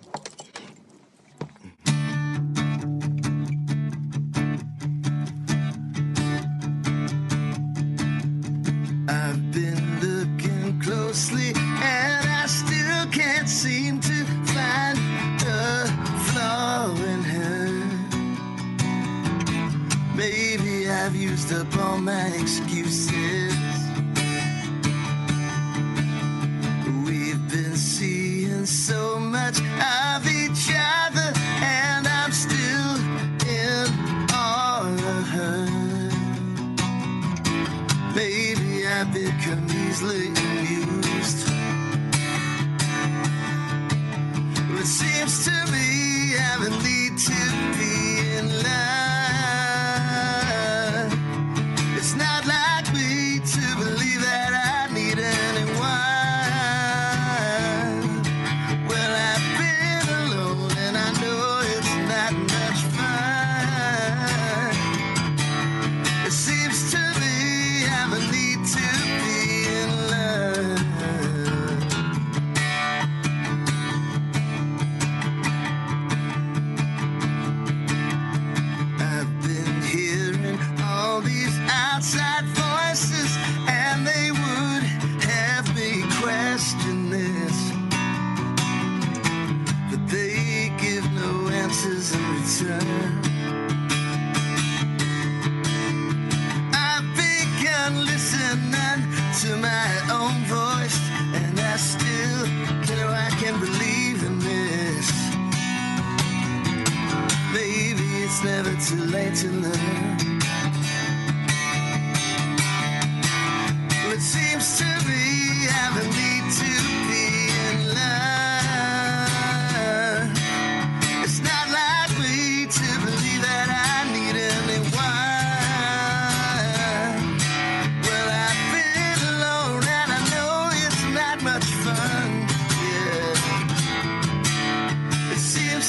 Easily 40.64 41.53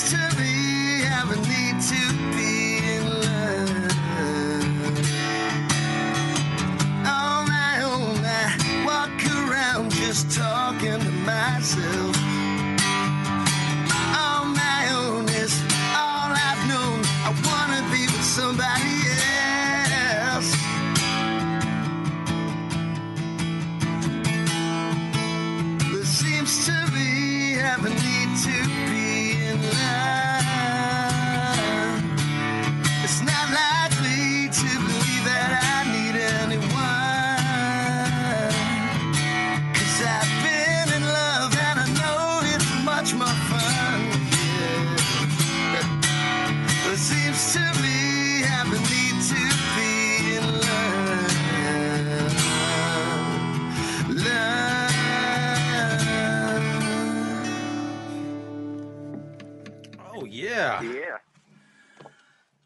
to 0.06 0.18
me 0.38 1.04
I 1.08 1.26
would 1.28 1.42
need 1.48 1.82
to 1.82 2.36
be 2.36 2.45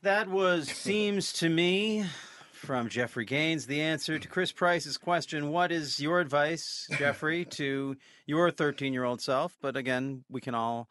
That 0.01 0.29
was 0.29 0.69
Seems 0.69 1.33
to 1.33 1.49
Me 1.49 2.05
from 2.53 2.89
Jeffrey 2.89 3.25
Gaines. 3.25 3.65
The 3.65 3.81
answer 3.81 4.19
to 4.19 4.27
Chris 4.27 4.51
Price's 4.51 4.97
question 4.97 5.49
What 5.49 5.71
is 5.71 5.99
your 5.99 6.19
advice, 6.19 6.87
Jeffrey, 6.97 7.45
to 7.51 7.97
your 8.25 8.51
13 8.51 8.93
year 8.93 9.03
old 9.03 9.21
self? 9.21 9.57
But 9.61 9.75
again, 9.75 10.23
we 10.29 10.41
can 10.41 10.55
all 10.55 10.89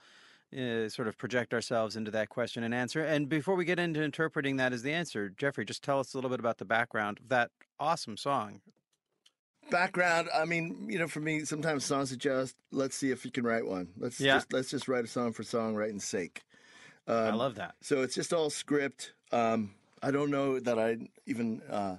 uh, 0.53 0.89
sort 0.89 1.09
of 1.09 1.17
project 1.19 1.53
ourselves 1.55 1.97
into 1.97 2.11
that 2.11 2.29
question 2.29 2.63
and 2.63 2.75
answer. 2.75 3.03
And 3.03 3.29
before 3.29 3.55
we 3.55 3.65
get 3.65 3.79
into 3.79 4.03
interpreting 4.03 4.57
that 4.57 4.73
as 4.73 4.83
the 4.83 4.93
answer, 4.93 5.31
Jeffrey, 5.31 5.65
just 5.65 5.83
tell 5.83 6.01
us 6.01 6.15
a 6.15 6.17
little 6.17 6.31
bit 6.31 6.41
about 6.41 6.59
the 6.59 6.65
background 6.65 7.19
of 7.21 7.29
that 7.29 7.51
awesome 7.81 8.17
song. 8.17 8.61
background. 9.71 10.29
I 10.35 10.45
mean, 10.47 10.87
you 10.89 10.99
know, 10.99 11.09
for 11.09 11.21
me, 11.21 11.45
sometimes 11.45 11.85
songs 11.85 12.11
are 12.13 12.17
just 12.17 12.57
let's 12.73 12.97
see 12.97 13.11
if 13.11 13.25
you 13.25 13.31
can 13.31 13.45
write 13.45 13.67
one. 13.67 13.89
Let's 13.99 14.19
Yeah. 14.21 14.35
just 14.37 14.53
let's 14.53 14.71
just 14.71 14.89
write 14.89 15.05
a 15.05 15.09
song 15.09 15.33
for 15.33 15.43
songwriting's 15.43 16.05
sake. 16.05 16.43
I 17.09 17.29
Um, 17.29 17.37
love 17.37 17.55
that. 17.57 17.75
So 17.81 18.03
it's 18.03 18.15
just 18.15 18.33
all 18.33 18.51
script. 18.51 19.13
Um, 19.33 19.75
I 20.03 20.11
don't 20.11 20.31
know 20.31 20.61
that 20.61 20.79
I 20.79 20.99
even 21.27 21.61
uh, 21.63 21.97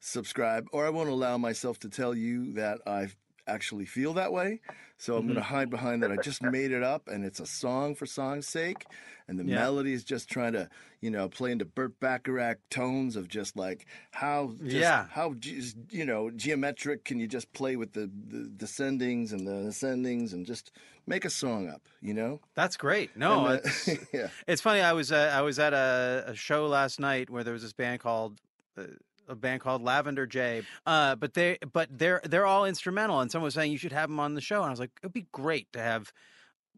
subscribe, 0.00 0.68
or 0.72 0.86
I 0.86 0.90
won't 0.90 1.08
allow 1.08 1.38
myself 1.38 1.78
to 1.80 1.88
tell 1.88 2.14
you 2.14 2.52
that 2.54 2.80
I 2.86 3.08
actually 3.50 3.86
feel 3.86 4.14
that 4.14 4.32
way. 4.32 4.60
So 4.98 5.16
I'm 5.16 5.22
going 5.22 5.30
Mm-hmm. 5.30 5.38
to 5.38 5.54
hide 5.56 5.70
behind 5.70 6.02
that. 6.02 6.12
I 6.12 6.16
just 6.16 6.42
made 6.42 6.72
it 6.72 6.82
up, 6.82 7.08
and 7.08 7.24
it's 7.24 7.40
a 7.40 7.46
song 7.46 7.94
for 7.94 8.04
song's 8.04 8.46
sake, 8.46 8.84
and 9.26 9.38
the 9.38 9.44
Yeah. 9.44 9.54
melody 9.56 9.94
is 9.94 10.04
just 10.04 10.28
trying 10.28 10.52
to, 10.52 10.68
you 11.00 11.10
know, 11.10 11.26
play 11.28 11.52
into 11.52 11.64
Burt 11.64 11.98
Bacharach 12.00 12.58
tones 12.68 13.16
of 13.16 13.26
just 13.26 13.56
like 13.56 13.86
how, 14.10 14.52
just 14.62 14.74
Yeah. 14.74 15.06
how 15.10 15.32
ge- 15.34 15.74
you 15.90 16.04
know 16.04 16.30
geometric 16.30 17.04
can 17.04 17.18
you 17.18 17.26
just 17.26 17.50
play 17.54 17.76
with 17.76 17.94
the, 17.94 18.10
the 18.28 18.50
descendings 18.54 19.32
and 19.32 19.46
the 19.46 19.70
ascendings 19.70 20.34
and 20.34 20.44
just 20.44 20.70
make 21.06 21.24
a 21.24 21.30
song 21.30 21.68
up, 21.70 21.80
you 22.02 22.12
know? 22.12 22.40
That's 22.54 22.76
great. 22.76 23.16
No, 23.16 23.46
And, 23.46 23.56
uh, 23.56 23.60
it's, 23.64 23.88
yeah. 24.12 24.28
it's 24.46 24.60
funny. 24.60 24.80
I 24.82 24.92
was 24.92 25.10
uh, 25.12 25.32
I 25.34 25.40
was 25.40 25.58
at 25.58 25.72
a, 25.72 26.24
a 26.26 26.34
show 26.34 26.66
last 26.66 27.00
night 27.00 27.30
where 27.30 27.42
there 27.42 27.54
was 27.54 27.62
this 27.62 27.72
band 27.72 28.00
called 28.00 28.38
uh, 28.76 28.82
a 29.30 29.34
band 29.34 29.60
called 29.60 29.82
Lavender 29.82 30.26
J. 30.26 30.62
Uh, 30.86 31.14
but 31.16 31.34
they 31.34 31.58
but 31.72 31.88
they're 31.90 32.20
they're 32.24 32.46
all 32.46 32.66
instrumental, 32.66 33.20
and 33.20 33.30
someone 33.30 33.46
was 33.46 33.54
saying 33.54 33.72
you 33.72 33.78
should 33.78 33.92
have 33.92 34.08
them 34.08 34.20
on 34.20 34.34
the 34.34 34.40
show, 34.40 34.58
and 34.58 34.66
I 34.66 34.70
was 34.70 34.80
like, 34.80 34.90
it'd 35.02 35.12
be 35.12 35.26
great 35.32 35.72
to 35.72 35.80
have 35.80 36.12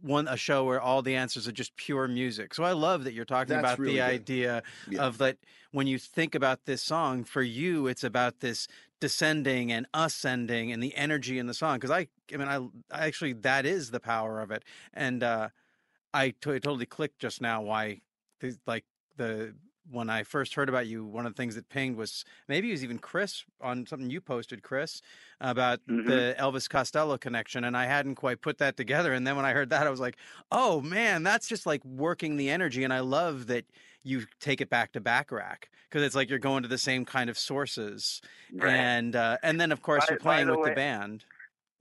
one 0.00 0.26
a 0.28 0.36
show 0.36 0.64
where 0.64 0.80
all 0.80 1.00
the 1.00 1.14
answers 1.14 1.46
are 1.46 1.52
just 1.52 1.76
pure 1.76 2.08
music. 2.08 2.54
So 2.54 2.64
I 2.64 2.72
love 2.72 3.04
that 3.04 3.12
you're 3.12 3.24
talking 3.24 3.54
That's 3.54 3.60
about 3.60 3.78
really 3.78 3.94
the 3.94 4.00
good. 4.00 4.20
idea 4.20 4.62
Yeah. 4.90 5.02
of 5.02 5.18
that 5.18 5.38
when 5.70 5.86
you 5.86 5.98
think 5.98 6.34
about 6.34 6.64
this 6.64 6.82
song 6.82 7.24
for 7.24 7.42
you, 7.42 7.86
it's 7.86 8.02
about 8.04 8.40
this 8.40 8.66
descending 9.00 9.72
and 9.72 9.86
ascending 9.94 10.72
and 10.72 10.82
the 10.82 10.94
energy 10.96 11.38
in 11.38 11.46
the 11.46 11.54
song. 11.54 11.76
Because 11.76 11.90
I 11.90 12.08
I 12.32 12.36
mean 12.36 12.48
I, 12.48 12.56
I 12.90 13.06
actually 13.06 13.32
that 13.34 13.64
is 13.64 13.90
the 13.90 14.00
power 14.00 14.40
of 14.40 14.50
it, 14.50 14.64
and 14.92 15.22
uh, 15.22 15.48
I 16.12 16.30
t- 16.30 16.34
totally 16.40 16.86
clicked 16.86 17.20
just 17.20 17.40
now 17.40 17.62
why 17.62 18.00
the, 18.40 18.56
like 18.66 18.84
the 19.16 19.54
when 19.90 20.08
I 20.08 20.22
first 20.22 20.54
heard 20.54 20.68
about 20.68 20.86
you, 20.86 21.04
one 21.04 21.26
of 21.26 21.34
the 21.34 21.36
things 21.36 21.54
that 21.56 21.68
pinged 21.68 21.96
was 21.96 22.24
maybe 22.48 22.68
it 22.68 22.72
was 22.72 22.84
even 22.84 22.98
Chris 22.98 23.44
on 23.60 23.84
something 23.86 24.08
you 24.10 24.20
posted, 24.20 24.62
Chris, 24.62 25.02
about 25.40 25.80
Mhm. 25.88 26.06
the 26.06 26.36
Elvis 26.38 26.68
Costello 26.70 27.18
connection, 27.18 27.64
and 27.64 27.76
I 27.76 27.86
hadn't 27.86 28.14
quite 28.14 28.40
put 28.40 28.58
that 28.58 28.76
together. 28.76 29.12
And 29.12 29.26
then 29.26 29.34
when 29.36 29.44
I 29.44 29.52
heard 29.52 29.70
that, 29.70 29.86
I 29.86 29.90
was 29.90 30.00
like, 30.00 30.16
"Oh 30.52 30.80
man, 30.80 31.22
that's 31.24 31.48
just 31.48 31.66
like 31.66 31.84
working 31.84 32.36
the 32.36 32.48
energy." 32.50 32.84
And 32.84 32.92
I 32.92 33.00
love 33.00 33.48
that 33.48 33.64
you 34.04 34.26
take 34.40 34.60
it 34.60 34.70
back 34.70 34.92
to 34.92 35.00
Bacharach 35.00 35.68
because 35.88 36.02
it's 36.02 36.14
like 36.14 36.28
you're 36.30 36.38
going 36.38 36.62
to 36.62 36.68
the 36.68 36.78
same 36.78 37.04
kind 37.04 37.28
of 37.28 37.36
sources, 37.38 38.20
Right. 38.52 38.70
and 38.72 39.16
uh, 39.16 39.38
and 39.42 39.60
then 39.60 39.72
of 39.72 39.82
course 39.82 40.06
By- 40.06 40.12
you're 40.12 40.20
playing 40.20 40.46
the 40.46 40.56
with 40.58 40.68
the 40.70 40.74
band. 40.74 41.24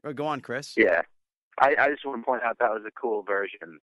Oh, 0.03 0.13
go 0.13 0.25
on, 0.25 0.41
Chris. 0.41 0.73
Yeah. 0.75 1.03
I, 1.59 1.75
I 1.77 1.89
just 1.89 2.03
want 2.05 2.21
to 2.21 2.25
point 2.25 2.41
out 2.41 2.57
that 2.59 2.71
was 2.71 2.83
a 2.87 2.91
cool 2.91 3.21
version 3.21 3.79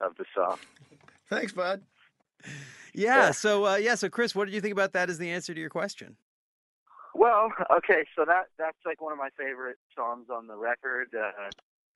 of 0.00 0.16
the 0.16 0.24
song. 0.34 0.58
Thanks, 1.28 1.52
bud. 1.52 1.84
Yeah. 2.94 3.30
So 3.30 3.66
uh, 3.66 3.76
yeah. 3.76 3.94
So 3.94 4.08
Chris, 4.08 4.34
what 4.34 4.46
did 4.46 4.54
you 4.54 4.60
think 4.60 4.72
about 4.72 4.92
that? 4.92 5.10
As 5.10 5.18
the 5.18 5.30
answer 5.30 5.54
to 5.54 5.60
your 5.60 5.70
question? 5.70 6.16
Well, 7.14 7.50
okay, 7.70 8.04
so 8.16 8.24
that 8.24 8.46
that's 8.58 8.78
like 8.86 9.00
one 9.00 9.12
of 9.12 9.18
my 9.18 9.30
favorite 9.36 9.78
songs 9.96 10.26
on 10.32 10.46
the 10.46 10.56
record. 10.56 11.08
Uh, 11.14 11.50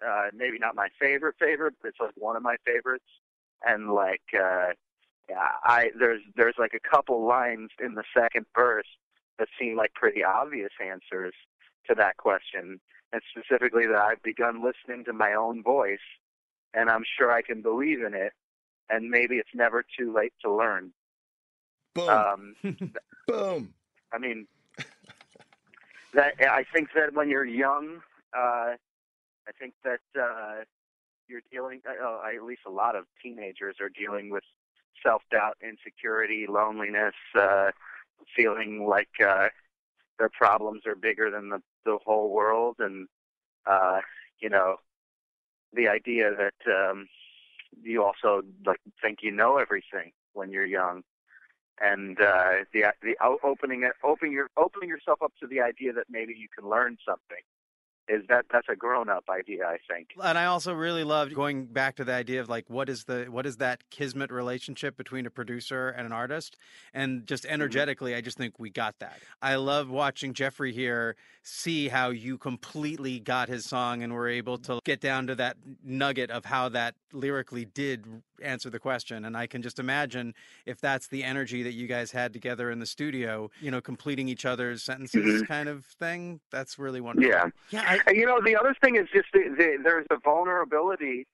uh, 0.06 0.26
maybe 0.34 0.58
not 0.58 0.74
my 0.74 0.88
favorite 1.00 1.36
favorite, 1.38 1.74
but 1.80 1.88
it's 1.88 2.00
like 2.00 2.12
one 2.16 2.36
of 2.36 2.42
my 2.42 2.56
favorites. 2.66 3.04
And 3.64 3.92
like, 3.92 4.22
uh, 4.34 4.72
yeah, 5.28 5.48
I 5.62 5.90
there's 5.98 6.20
there's 6.36 6.56
like 6.58 6.74
a 6.74 6.88
couple 6.88 7.26
lines 7.26 7.70
in 7.82 7.94
the 7.94 8.04
second 8.16 8.46
verse 8.54 8.86
that 9.38 9.48
seem 9.58 9.76
like 9.76 9.94
pretty 9.94 10.22
obvious 10.22 10.72
answers 10.84 11.34
to 11.88 11.94
that 11.94 12.16
question, 12.16 12.80
and 13.12 13.22
specifically 13.30 13.86
that 13.86 13.98
I've 13.98 14.22
begun 14.22 14.62
listening 14.62 15.04
to 15.06 15.12
my 15.12 15.32
own 15.34 15.62
voice, 15.62 15.98
and 16.74 16.90
I'm 16.90 17.04
sure 17.18 17.32
I 17.32 17.42
can 17.42 17.62
believe 17.62 18.02
in 18.02 18.14
it, 18.14 18.32
and 18.90 19.08
maybe 19.08 19.36
it's 19.36 19.54
never 19.54 19.84
too 19.98 20.12
late 20.12 20.32
to 20.42 20.52
learn. 20.52 20.92
Boom. 21.94 22.08
Um, 22.08 22.56
Boom. 23.26 23.74
I 24.12 24.18
mean, 24.18 24.46
that 26.14 26.34
I 26.40 26.64
think 26.72 26.90
that 26.94 27.14
when 27.14 27.28
you're 27.28 27.44
young, 27.44 28.00
uh, 28.36 28.74
I 29.46 29.52
think 29.58 29.74
that 29.84 30.00
uh, 30.20 30.64
you're 31.28 31.42
dealing. 31.50 31.80
Uh, 31.86 32.20
at 32.34 32.42
least 32.42 32.62
a 32.66 32.70
lot 32.70 32.96
of 32.96 33.04
teenagers 33.22 33.76
are 33.80 33.88
dealing 33.88 34.30
with 34.30 34.44
self-doubt, 35.02 35.56
insecurity, 35.62 36.46
loneliness, 36.48 37.14
uh, 37.38 37.70
feeling 38.36 38.86
like 38.88 39.08
uh, 39.24 39.48
their 40.18 40.30
problems 40.30 40.82
are 40.86 40.94
bigger 40.94 41.30
than 41.30 41.48
the 41.48 41.60
the 41.84 41.98
whole 42.04 42.30
world, 42.30 42.76
and 42.78 43.08
uh, 43.66 44.00
you 44.40 44.48
know, 44.48 44.76
the 45.72 45.88
idea 45.88 46.30
that 46.36 46.72
um, 46.90 47.08
you 47.84 48.04
also 48.04 48.42
like 48.66 48.80
think 49.02 49.18
you 49.22 49.30
know 49.30 49.58
everything 49.58 50.12
when 50.32 50.50
you're 50.50 50.66
young. 50.66 51.02
And 51.80 52.20
uh, 52.20 52.64
the 52.72 52.92
the 53.02 53.16
opening 53.42 53.88
opening 54.02 54.32
your 54.32 54.48
opening 54.56 54.88
yourself 54.88 55.22
up 55.22 55.32
to 55.40 55.46
the 55.46 55.60
idea 55.60 55.92
that 55.92 56.06
maybe 56.08 56.34
you 56.36 56.48
can 56.56 56.68
learn 56.68 56.96
something 57.06 57.42
is 58.08 58.22
that 58.28 58.46
that's 58.52 58.68
a 58.68 58.76
grown 58.76 59.08
up 59.08 59.24
idea, 59.30 59.66
I 59.66 59.78
think. 59.88 60.10
And 60.22 60.36
I 60.36 60.46
also 60.46 60.72
really 60.72 61.04
loved 61.04 61.34
going 61.34 61.66
back 61.66 61.96
to 61.96 62.04
the 62.04 62.12
idea 62.12 62.40
of 62.40 62.48
like 62.48 62.68
what 62.68 62.88
is 62.88 63.04
the 63.04 63.26
what 63.30 63.46
is 63.46 63.58
that 63.58 63.88
kismet 63.90 64.30
relationship 64.30 64.96
between 64.96 65.26
a 65.26 65.30
producer 65.30 65.88
and 65.88 66.06
an 66.06 66.12
artist, 66.12 66.56
and 66.92 67.26
just 67.26 67.44
mm-hmm. 67.44 67.54
energetically, 67.54 68.14
I 68.14 68.20
just 68.20 68.36
think 68.36 68.58
we 68.58 68.70
got 68.70 68.98
that. 68.98 69.18
I 69.40 69.56
love 69.56 69.90
watching 69.90 70.34
Jeffrey 70.34 70.72
here 70.72 71.16
see 71.42 71.88
how 71.88 72.08
you 72.10 72.38
completely 72.38 73.20
got 73.20 73.48
his 73.48 73.66
song 73.66 74.02
and 74.02 74.12
were 74.14 74.28
able 74.28 74.56
to 74.56 74.80
get 74.84 75.00
down 75.00 75.26
to 75.26 75.34
that 75.34 75.56
nugget 75.84 76.30
of 76.30 76.46
how 76.46 76.70
that 76.70 76.94
lyrically 77.12 77.66
did 77.66 78.06
answer 78.42 78.70
the 78.70 78.78
question. 78.78 79.24
And 79.24 79.36
I 79.36 79.46
can 79.46 79.60
just 79.60 79.78
imagine 79.78 80.34
if 80.64 80.80
that's 80.80 81.08
the 81.08 81.22
energy 81.22 81.62
that 81.62 81.72
you 81.72 81.86
guys 81.86 82.10
had 82.10 82.32
together 82.32 82.70
in 82.70 82.78
the 82.78 82.86
studio, 82.86 83.50
you 83.60 83.70
know, 83.70 83.80
completing 83.80 84.28
each 84.28 84.44
other's 84.46 84.82
sentences 84.82 85.42
mm-hmm. 85.42 85.44
kind 85.44 85.68
of 85.68 85.84
thing. 85.84 86.40
That's 86.50 86.78
really 86.78 87.00
wonderful. 87.00 87.30
Yeah. 87.30 87.48
Yeah. 87.70 87.93
I, 88.06 88.12
you 88.12 88.26
know, 88.26 88.40
the 88.42 88.56
other 88.56 88.74
thing 88.82 88.96
is 88.96 89.06
just 89.12 89.28
the, 89.32 89.54
the, 89.56 89.78
there's 89.82 90.06
a 90.10 90.16
vulnerability 90.18 91.26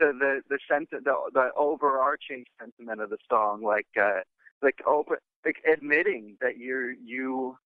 to 0.00 0.12
the 0.18 0.40
the 0.48 0.58
sent 0.70 0.90
the, 0.90 1.00
the 1.32 1.50
overarching 1.56 2.44
sentiment 2.58 3.00
of 3.00 3.10
the 3.10 3.18
song, 3.30 3.62
like 3.62 3.86
uh, 4.00 4.20
like 4.62 4.80
open 4.86 5.16
like 5.44 5.56
admitting 5.70 6.36
that 6.40 6.58
you're 6.58 6.92
you 6.92 7.56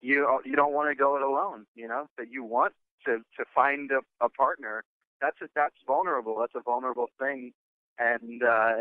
you 0.00 0.40
you 0.44 0.56
don't 0.56 0.72
want 0.72 0.90
to 0.90 0.94
go 0.94 1.16
it 1.16 1.22
alone. 1.22 1.66
You 1.74 1.88
know 1.88 2.06
that 2.18 2.30
you 2.30 2.44
want 2.44 2.74
to 3.06 3.18
to 3.18 3.44
find 3.54 3.90
a, 3.90 4.00
a 4.24 4.28
partner. 4.28 4.84
That's 5.20 5.36
a, 5.42 5.48
that's 5.54 5.76
vulnerable. 5.86 6.38
That's 6.40 6.54
a 6.54 6.62
vulnerable 6.62 7.08
thing, 7.18 7.52
and 7.98 8.42
uh, 8.42 8.72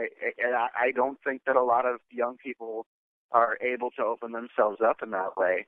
and 0.44 0.56
I, 0.56 0.68
I 0.80 0.92
don't 0.92 1.20
think 1.24 1.42
that 1.46 1.56
a 1.56 1.64
lot 1.64 1.86
of 1.86 2.00
young 2.12 2.38
people 2.44 2.86
are 3.32 3.58
able 3.62 3.92
to 3.92 4.04
open 4.04 4.32
themselves 4.32 4.80
up 4.82 5.04
in 5.04 5.12
that 5.12 5.38
way 5.38 5.68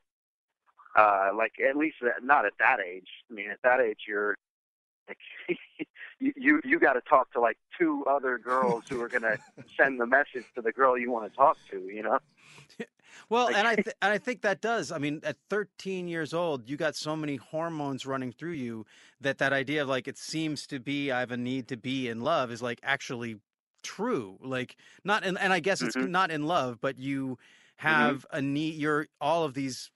uh 0.95 1.29
like 1.35 1.53
at 1.67 1.75
least 1.77 1.97
that- 2.01 2.23
not 2.23 2.45
at 2.45 2.53
that 2.59 2.79
age 2.79 3.07
i 3.29 3.33
mean 3.33 3.49
at 3.49 3.59
that 3.63 3.79
age 3.79 3.99
you're 4.07 4.35
like 5.07 5.17
you 6.19 6.33
you, 6.35 6.61
you 6.63 6.79
got 6.79 6.93
to 6.93 7.01
talk 7.01 7.31
to 7.33 7.39
like 7.39 7.57
two 7.79 8.03
other 8.09 8.37
girls 8.37 8.83
who 8.89 9.01
are 9.01 9.09
going 9.09 9.21
to 9.23 9.37
send 9.77 9.99
the 9.99 10.05
message 10.05 10.45
to 10.55 10.61
the 10.61 10.71
girl 10.71 10.97
you 10.97 11.11
want 11.11 11.29
to 11.29 11.35
talk 11.35 11.57
to 11.69 11.77
you 11.93 12.03
know 12.03 12.19
Well, 13.29 13.45
Like- 13.47 13.55
and 13.57 13.67
I 13.67 13.75
th- 13.85 13.95
and 14.01 14.11
I 14.13 14.17
think 14.17 14.41
that 14.41 14.61
does. 14.61 14.89
I 14.91 14.97
mean, 14.97 15.19
at 15.23 15.35
13 15.49 16.07
years 16.07 16.33
old, 16.33 16.69
you 16.69 16.77
got 16.77 16.95
so 16.95 17.13
many 17.15 17.35
hormones 17.35 18.05
running 18.05 18.31
through 18.31 18.53
you 18.53 18.85
that 19.19 19.37
that 19.39 19.51
idea 19.51 19.81
of 19.81 19.89
like 19.89 20.07
it 20.07 20.17
seems 20.17 20.65
to 20.67 20.79
be 20.79 21.11
I 21.11 21.19
have 21.19 21.31
a 21.31 21.37
need 21.37 21.67
to 21.69 21.77
be 21.77 22.07
in 22.07 22.21
love 22.21 22.51
is 22.51 22.61
like 22.61 22.79
actually 22.83 23.37
true. 23.83 24.37
Like 24.41 24.77
not 25.03 25.25
in, 25.25 25.35
and 25.37 25.51
I 25.51 25.59
guess 25.59 25.81
it's 25.81 25.95
Mhm. 25.95 26.09
not 26.09 26.31
in 26.31 26.43
love, 26.47 26.79
but 26.79 26.97
you 26.99 27.37
have 27.77 28.25
a 28.31 28.41
need. 28.41 28.75
You're 28.75 29.07
all 29.19 29.43
of 29.43 29.53
these 29.55 29.91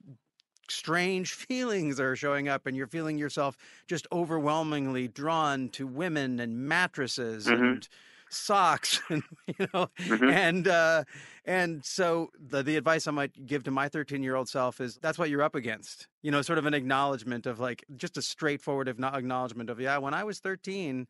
strange 0.69 1.33
feelings 1.47 1.99
are 1.99 2.15
showing 2.15 2.47
up 2.47 2.65
and 2.65 2.75
you're 2.77 2.87
feeling 2.87 3.17
yourself 3.17 3.57
just 3.87 4.07
overwhelmingly 4.11 5.07
drawn 5.07 5.69
to 5.69 5.85
women 5.87 6.39
and 6.39 6.57
mattresses 6.67 7.45
Mhm. 7.47 7.53
and 7.59 7.89
socks 8.29 8.99
and 9.09 9.23
you 9.47 9.67
know 9.73 9.87
Mhm. 9.99 10.31
and 10.31 10.67
uh 10.67 11.03
and 11.45 11.85
so 11.85 12.31
the 12.39 12.63
the 12.63 12.75
advice 12.75 13.07
I 13.07 13.11
might 13.11 13.45
give 13.45 13.63
to 13.65 13.71
my 13.71 13.87
13 13.87 14.23
year 14.23 14.35
old 14.35 14.49
self 14.49 14.81
is 14.81 14.97
that's 15.01 15.17
what 15.19 15.29
you're 15.29 15.43
up 15.43 15.53
against. 15.55 16.07
You 16.23 16.31
know, 16.31 16.41
sort 16.41 16.57
of 16.57 16.65
an 16.65 16.73
acknowledgement 16.73 17.45
of 17.45 17.59
like 17.59 17.85
just 17.95 18.17
a 18.17 18.21
straightforward 18.23 18.87
acknow- 18.87 19.13
acknowledgement 19.15 19.69
of 19.69 19.79
yeah, 19.79 19.99
when 19.99 20.15
I 20.15 20.23
was 20.23 20.39
13, 20.39 21.07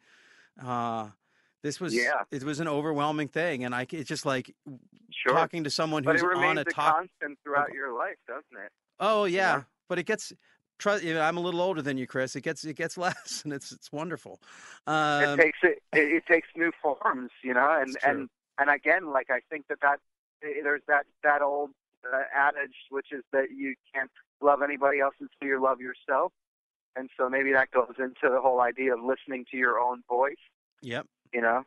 uh, 0.62 1.10
this 1.64 1.80
was 1.80 1.96
Yeah. 1.96 2.24
it 2.32 2.44
was 2.44 2.60
an 2.60 2.68
overwhelming 2.68 3.30
thing, 3.30 3.64
and 3.64 3.74
I 3.74 3.88
it's 3.92 4.10
just 4.10 4.26
like 4.26 4.54
sure 5.12 5.34
talking 5.34 5.64
to 5.64 5.70
someone 5.70 6.04
but 6.04 6.14
who's 6.20 6.22
it 6.24 6.36
on 6.38 6.58
a 6.58 6.62
a 6.62 6.66
talk. 6.66 6.96
constant 6.96 7.40
throughout 7.44 7.72
your 7.74 7.98
life 7.98 8.18
doesn't 8.28 8.44
it 8.66 8.72
Oh 9.00 9.26
yeah, 9.26 9.58
know? 9.58 9.66
but 9.90 10.00
it 10.00 10.06
gets. 10.06 10.34
Trust, 10.78 11.06
you 11.06 11.14
know, 11.14 11.22
I'm 11.22 11.38
a 11.38 11.40
little 11.40 11.62
older 11.62 11.82
than 11.82 11.98
you, 11.98 12.06
Chris. 12.06 12.36
It 12.36 12.42
gets 12.42 12.66
it 12.66 12.76
gets 12.76 12.98
less, 13.06 13.42
and 13.46 13.54
it's 13.54 13.72
it's 13.72 13.92
wonderful. 13.92 14.42
Um, 14.88 15.40
it 15.40 15.44
takes 15.44 15.60
it, 15.64 15.82
it 15.94 16.12
it 16.12 16.26
takes 16.26 16.50
new 16.56 16.72
forms 16.82 17.32
you 17.44 17.54
know 17.54 17.80
and 17.80 17.96
and 18.06 18.30
and 18.60 18.70
again 18.70 19.12
like 19.12 19.28
i 19.30 19.40
think 19.50 19.66
that 19.70 19.80
that 19.82 20.00
eh, 20.44 20.62
there's 20.64 20.82
that 20.88 21.06
that 21.24 21.42
old 21.42 21.72
uh, 22.14 22.24
adage 22.36 22.76
which 22.90 23.08
is 23.12 23.24
that 23.32 23.52
you 23.56 23.74
can't 23.94 24.12
love 24.42 24.62
anybody 24.62 25.00
else 25.00 25.16
until 25.20 25.48
you 25.48 25.62
love 25.62 25.80
yourself 25.80 26.34
and 26.96 27.10
so 27.18 27.30
maybe 27.30 27.52
that 27.52 27.72
goes 27.72 27.96
into 28.00 28.34
the 28.34 28.40
whole 28.42 28.62
idea 28.62 28.94
of 28.94 29.04
listening 29.04 29.46
to 29.52 29.58
your 29.58 29.80
own 29.80 30.02
voice. 30.08 30.36
Yep. 30.82 31.08
You 31.34 31.42
know, 31.42 31.64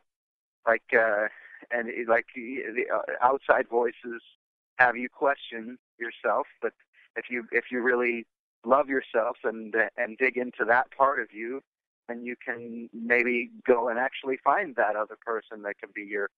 like 0.65 0.83
uh, 0.93 1.27
and 1.71 1.89
it, 1.89 2.07
like 2.07 2.25
the 2.35 2.61
the, 2.73 2.93
uh, 2.93 3.01
outside 3.21 3.67
voices 3.69 4.21
have 4.77 4.97
you 4.97 5.09
question 5.09 5.77
yourself, 5.99 6.47
but 6.61 6.73
if 7.15 7.25
you 7.29 7.45
if 7.51 7.65
you 7.71 7.81
really 7.81 8.25
love 8.65 8.89
yourself 8.89 9.37
and 9.43 9.73
and 9.97 10.17
dig 10.17 10.37
into 10.37 10.65
that 10.67 10.87
part 10.97 11.19
of 11.19 11.27
you, 11.33 11.61
then 12.07 12.23
you 12.23 12.35
can 12.43 12.89
maybe 12.93 13.49
go 13.67 13.89
and 13.89 13.99
actually 13.99 14.37
find 14.43 14.75
that 14.75 14.95
other 14.95 15.17
person 15.25 15.61
that 15.63 15.77
can 15.79 15.89
be 15.93 16.03
your 16.03 16.29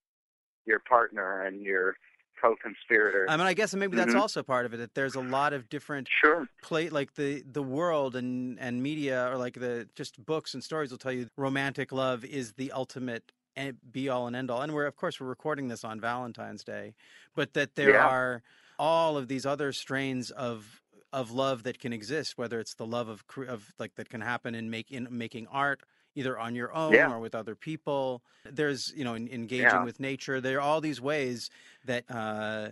your 0.66 0.80
partner 0.80 1.42
and 1.42 1.62
your 1.62 1.94
co-conspirator. 2.40 3.32
I 3.32 3.36
mean, 3.36 3.46
I 3.46 3.54
guess 3.54 3.74
maybe 3.74 3.96
that's 3.96 4.14
Mhm. 4.14 4.20
also 4.22 4.42
part 4.42 4.66
of 4.66 4.74
it. 4.74 4.78
That 4.78 4.94
there's 4.94 5.14
a 5.14 5.20
lot 5.20 5.52
of 5.52 5.68
different 5.68 6.10
sure. 6.20 6.48
play, 6.60 6.88
like 6.90 7.14
the 7.14 7.42
the 7.42 7.62
world 7.62 8.16
and 8.16 8.58
and 8.58 8.82
media, 8.82 9.28
or 9.30 9.36
like 9.36 9.54
the 9.54 9.88
just 9.94 10.24
books 10.24 10.54
and 10.54 10.62
stories 10.62 10.90
will 10.90 10.98
tell 10.98 11.12
you 11.12 11.28
romantic 11.36 11.92
love 11.92 12.24
is 12.24 12.54
the 12.54 12.72
ultimate 12.72 13.32
and 13.56 13.78
be 13.92 14.08
all 14.08 14.26
and 14.26 14.34
end 14.34 14.50
all. 14.50 14.62
And 14.62 14.72
we're 14.74 14.86
of 14.86 14.96
course 14.96 15.20
we're 15.20 15.26
recording 15.28 15.68
this 15.68 15.84
on 15.84 16.00
Valentine's 16.00 16.64
Day, 16.64 16.94
but 17.34 17.52
that 17.54 17.74
there 17.76 17.94
Yeah. 17.94 18.00
are 18.00 18.42
all 18.78 19.16
of 19.16 19.28
these 19.28 19.46
other 19.46 19.72
strains 19.72 20.30
of 20.30 20.80
of 21.12 21.30
love 21.30 21.62
that 21.64 21.78
can 21.78 21.92
exist, 21.92 22.38
whether 22.38 22.58
it's 22.58 22.74
the 22.74 22.86
love 22.86 23.08
of 23.08 23.24
of 23.48 23.72
like 23.78 23.94
that 23.96 24.08
can 24.08 24.20
happen 24.20 24.54
in 24.54 24.70
make 24.70 24.90
in 24.90 25.06
making 25.10 25.46
art 25.48 25.82
either 26.14 26.38
on 26.38 26.54
your 26.54 26.72
own 26.74 26.94
Yeah. 26.94 27.10
or 27.10 27.18
with 27.20 27.34
other 27.34 27.54
people. 27.54 28.22
There's 28.44 28.92
you 28.96 29.04
know 29.04 29.14
in, 29.14 29.28
engaging 29.28 29.66
Yeah. 29.80 29.84
with 29.84 30.00
nature. 30.00 30.40
There 30.40 30.58
are 30.58 30.60
all 30.60 30.80
these 30.80 31.00
ways 31.00 31.50
that 31.84 32.04
uh, 32.10 32.70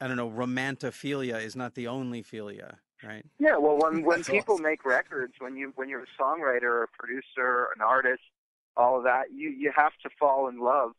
I 0.00 0.06
don't 0.06 0.16
know. 0.16 0.30
Romantophilia 0.30 1.42
is 1.42 1.54
not 1.56 1.74
the 1.74 1.86
only 1.88 2.22
philia, 2.22 2.76
right? 3.02 3.24
Yeah, 3.38 3.56
well, 3.56 3.76
when 3.80 4.04
when 4.04 4.24
people 4.24 4.54
awesome. 4.54 4.64
make 4.64 4.84
records, 4.84 5.34
when 5.38 5.56
you 5.56 5.72
when 5.76 5.88
you're 5.88 6.02
a 6.04 6.22
songwriter, 6.22 6.84
a 6.84 6.86
producer, 6.98 7.68
an 7.74 7.82
artist, 7.82 8.22
all 8.76 8.96
of 8.98 9.04
that, 9.04 9.32
you 9.32 9.50
you 9.50 9.72
have 9.76 9.92
to 10.02 10.10
fall 10.18 10.48
in 10.48 10.58
love 10.60 10.92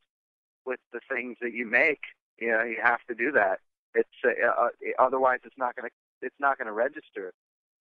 with 0.65 0.79
the 0.93 0.99
things 1.09 1.37
that 1.41 1.53
you 1.53 1.65
make. 1.65 2.01
You 2.39 2.51
know, 2.51 2.63
you 2.63 2.77
have 2.81 3.01
to 3.07 3.15
do 3.15 3.31
that. 3.33 3.59
It's 3.95 4.09
uh, 4.25 4.47
uh, 4.47 4.69
otherwise 4.99 5.39
it's 5.43 5.57
not 5.57 5.75
going 5.75 5.89
to 5.89 6.25
it's 6.25 6.39
not 6.39 6.57
going 6.57 6.67
to 6.67 6.73
register. 6.73 7.33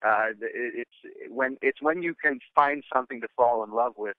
Uh, 0.05 0.29
it, 0.41 0.85
it's 0.87 1.29
when 1.29 1.57
it's 1.61 1.81
when 1.81 2.01
you 2.01 2.15
can 2.15 2.39
find 2.55 2.83
something 2.93 3.21
to 3.21 3.27
fall 3.35 3.63
in 3.63 3.71
love 3.71 3.93
with 3.97 4.15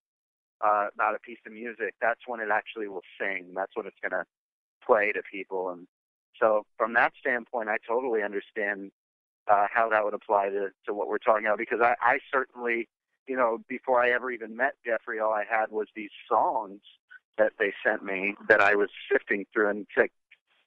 uh, 0.62 0.88
about 0.94 1.14
a 1.14 1.18
piece 1.18 1.38
of 1.46 1.52
music. 1.52 1.94
That's 2.00 2.20
when 2.26 2.40
it 2.40 2.48
actually 2.52 2.88
will 2.88 3.02
sing. 3.20 3.52
That's 3.54 3.72
when 3.74 3.86
it's 3.86 3.96
going 4.00 4.12
to 4.12 4.24
play 4.86 5.12
to 5.12 5.22
people. 5.30 5.70
And 5.70 5.86
so, 6.40 6.64
from 6.78 6.94
that 6.94 7.12
standpoint, 7.20 7.68
I 7.68 7.76
totally 7.86 8.22
understand 8.22 8.90
uh, 9.50 9.66
how 9.72 9.88
that 9.90 10.04
would 10.04 10.14
apply 10.14 10.48
to, 10.50 10.68
to 10.86 10.94
what 10.94 11.08
we're 11.08 11.18
talking 11.18 11.46
about 11.46 11.58
because 11.58 11.80
I, 11.82 11.94
I 12.00 12.18
certainly, 12.32 12.88
you 13.26 13.36
know, 13.36 13.58
before 13.68 14.02
I 14.02 14.10
ever 14.10 14.30
even 14.30 14.56
met 14.56 14.74
Jeffrey, 14.84 15.18
all 15.20 15.32
I 15.32 15.44
had 15.48 15.70
was 15.70 15.88
these 15.94 16.10
songs 16.28 16.80
that 17.38 17.52
they 17.58 17.72
sent 17.84 18.04
me 18.04 18.34
that 18.48 18.60
I 18.60 18.74
was 18.74 18.88
sifting 19.10 19.46
through 19.52 19.70
and 19.70 19.86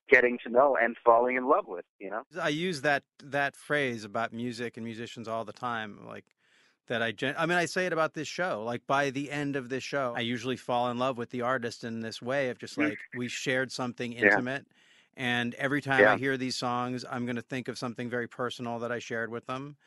getting 0.10 0.38
to 0.44 0.50
know 0.50 0.78
and 0.78 0.96
falling 1.06 1.36
in 1.38 1.48
love 1.48 1.66
with, 1.68 1.86
you 2.00 2.10
know? 2.10 2.24
I 2.40 2.50
use 2.50 2.82
that 2.82 3.04
that 3.24 3.56
phrase 3.56 4.04
about 4.04 4.34
music 4.34 4.78
and 4.78 4.84
musicians 4.84 5.28
all 5.28 5.46
the 5.46 5.54
time, 5.54 6.06
like 6.06 6.26
that. 6.88 7.02
I 7.02 7.12
gen- 7.12 7.36
I 7.38 7.46
mean, 7.46 7.58
I 7.58 7.66
say 7.66 7.86
it 7.86 7.94
about 7.94 8.14
this 8.14 8.28
show. 8.28 8.64
Like 8.64 8.86
by 8.88 9.10
the 9.12 9.32
end 9.32 9.56
of 9.56 9.70
this 9.70 9.84
show, 9.84 10.14
I 10.16 10.22
usually 10.22 10.58
fall 10.58 10.90
in 10.90 10.98
love 10.98 11.18
with 11.18 11.30
the 11.30 11.42
artist 11.42 11.84
in 11.84 12.02
this 12.02 12.22
way 12.22 12.50
of 12.50 12.58
just 12.58 12.78
like 12.78 13.00
we 13.14 13.28
shared 13.28 13.72
something 13.72 14.14
intimate, 14.14 14.68
and 15.16 15.54
every 15.56 15.82
time 15.82 16.08
I 16.08 16.16
hear 16.18 16.36
these 16.38 16.56
songs, 16.56 17.06
I'm 17.10 17.26
going 17.26 17.36
to 17.38 17.42
think 17.44 17.68
of 17.68 17.78
something 17.78 18.10
very 18.10 18.28
personal 18.28 18.80
that 18.80 18.92
I 18.92 19.00
shared 19.00 19.30
with 19.32 19.46
them, 19.46 19.78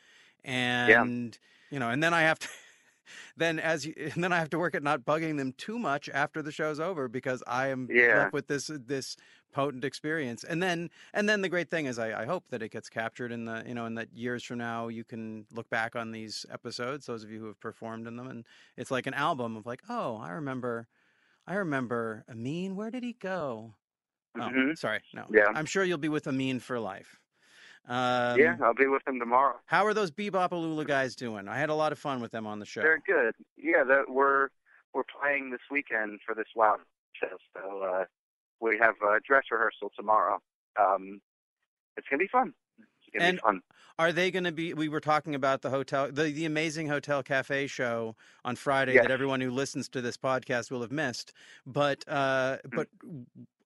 and 0.43 1.37
you 1.69 1.79
know, 1.79 1.89
and 1.89 2.01
then 2.03 2.13
I 2.13 2.21
have 2.21 2.39
to. 2.39 2.49
Then 3.35 3.59
as 3.59 3.85
you, 3.85 3.93
and 3.97 4.23
then 4.23 4.31
I 4.31 4.37
have 4.37 4.49
to 4.51 4.59
work 4.59 4.75
at 4.75 4.83
not 4.83 5.01
bugging 5.01 5.37
them 5.37 5.53
too 5.53 5.79
much 5.79 6.09
after 6.09 6.41
the 6.41 6.51
show's 6.51 6.79
over 6.79 7.07
because 7.07 7.43
I 7.47 7.67
am 7.67 7.89
Yeah. 7.89 8.03
left 8.11 8.33
with 8.33 8.47
this 8.47 8.69
this 8.73 9.15
potent 9.51 9.83
experience. 9.83 10.43
And 10.43 10.61
then 10.61 10.89
and 11.13 11.27
then 11.27 11.41
the 11.41 11.49
great 11.49 11.69
thing 11.69 11.85
is 11.85 11.99
I, 11.99 12.21
I 12.21 12.25
hope 12.25 12.45
that 12.49 12.61
it 12.61 12.69
gets 12.71 12.89
captured 12.89 13.31
in 13.31 13.45
the 13.45 13.63
you 13.67 13.73
know 13.73 13.85
in 13.85 13.95
that 13.95 14.13
years 14.13 14.43
from 14.43 14.57
now 14.59 14.87
you 14.87 15.03
can 15.03 15.45
look 15.53 15.69
back 15.69 15.95
on 15.95 16.11
these 16.11 16.45
episodes, 16.51 17.05
those 17.05 17.23
of 17.23 17.31
you 17.31 17.39
who 17.39 17.47
have 17.47 17.59
performed 17.59 18.07
in 18.07 18.15
them, 18.15 18.27
and 18.27 18.45
it's 18.77 18.91
like 18.91 19.07
an 19.07 19.13
album 19.13 19.55
of 19.55 19.65
like, 19.65 19.81
oh, 19.89 20.17
I 20.17 20.31
remember 20.31 20.87
I 21.47 21.55
remember 21.55 22.23
Amin, 22.29 22.75
where 22.75 22.91
did 22.91 23.03
he 23.03 23.13
go? 23.13 23.73
Oh, 24.35 24.41
Mhm. 24.41 24.77
sorry, 24.77 25.01
no. 25.13 25.25
Yeah. 25.31 25.47
I'm 25.55 25.65
sure 25.65 25.83
you'll 25.83 25.97
be 25.97 26.09
with 26.09 26.27
Amin 26.27 26.59
for 26.59 26.79
life. 26.79 27.19
Um, 27.87 28.39
yeah, 28.39 28.55
I'll 28.61 28.75
be 28.75 28.85
with 28.85 29.03
them 29.05 29.19
tomorrow. 29.19 29.55
How 29.65 29.85
are 29.85 29.95
those 29.95 30.11
Bebop 30.11 30.49
Alula 30.51 30.85
guys 30.85 31.15
doing? 31.15 31.47
I 31.47 31.57
had 31.57 31.69
a 31.69 31.73
lot 31.73 31.91
of 31.91 31.97
fun 31.97 32.21
with 32.21 32.31
them 32.31 32.45
on 32.45 32.59
the 32.59 32.65
show. 32.65 32.81
They're 32.81 33.01
good. 33.05 33.33
Yeah, 33.57 33.83
that 33.85 34.03
we're 34.09 34.49
we're 34.93 35.03
playing 35.19 35.49
this 35.49 35.61
weekend 35.71 36.19
for 36.23 36.35
this 36.35 36.47
Wow 36.55 36.77
show. 37.13 37.35
So 37.55 37.81
uh, 37.81 38.05
we 38.61 38.77
have 38.79 38.95
a 39.01 39.19
dress 39.25 39.43
rehearsal 39.51 39.91
tomorrow. 39.95 40.39
Um, 40.79 41.21
it's 41.97 42.07
gonna 42.09 42.19
be 42.19 42.27
fun. 42.27 42.53
It's 42.79 43.13
gonna 43.13 43.25
And- 43.25 43.37
be 43.37 43.41
fun. 43.41 43.61
Are 43.97 44.13
they 44.13 44.31
going 44.31 44.45
to 44.45 44.53
be? 44.53 44.73
We 44.73 44.87
were 44.87 45.01
talking 45.01 45.35
about 45.35 45.61
the 45.61 45.69
hotel, 45.69 46.09
the, 46.09 46.23
the 46.31 46.45
amazing 46.45 46.87
Hotel 46.87 47.21
Cafe 47.21 47.67
show 47.67 48.15
on 48.45 48.55
Friday 48.55 48.93
Yes. 48.93 49.03
that 49.03 49.11
everyone 49.11 49.41
who 49.41 49.51
listens 49.51 49.89
to 49.89 49.99
this 49.99 50.15
podcast 50.15 50.71
will 50.71 50.79
have 50.79 50.91
missed. 50.93 51.33
But 51.65 52.05
uh, 52.07 52.59
Hmm. 52.63 52.75
but 52.77 52.87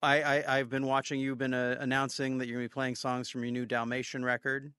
I, 0.02 0.22
I 0.22 0.58
I've 0.58 0.70
been 0.70 0.86
watching. 0.86 1.20
You've 1.20 1.38
been 1.38 1.54
uh, 1.54 1.76
announcing 1.78 2.38
that 2.38 2.48
you're 2.48 2.56
going 2.56 2.64
to 2.64 2.68
be 2.68 2.74
playing 2.74 2.96
songs 2.96 3.30
from 3.30 3.44
your 3.44 3.52
new 3.52 3.64
Dalmatian 3.64 4.24
record. 4.24 4.72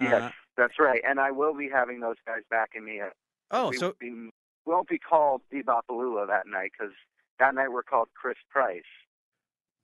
Yes, 0.00 0.22
Uh, 0.22 0.30
that's 0.56 0.74
right. 0.80 1.00
And 1.06 1.20
I 1.20 1.30
will 1.30 1.54
be 1.54 1.68
having 1.72 2.00
those 2.00 2.16
guys 2.26 2.42
backing 2.50 2.84
me. 2.84 3.00
Up. 3.00 3.12
oh, 3.52 3.68
we, 3.70 3.76
so 3.76 3.94
we 4.00 4.30
won't 4.66 4.88
be 4.88 4.98
called 4.98 5.42
Bebopalula 5.54 6.26
that 6.26 6.48
night 6.48 6.72
because 6.76 6.92
that 7.38 7.54
night 7.54 7.70
we're 7.70 7.84
called 7.84 8.08
Chris 8.20 8.38
Price. 8.50 8.82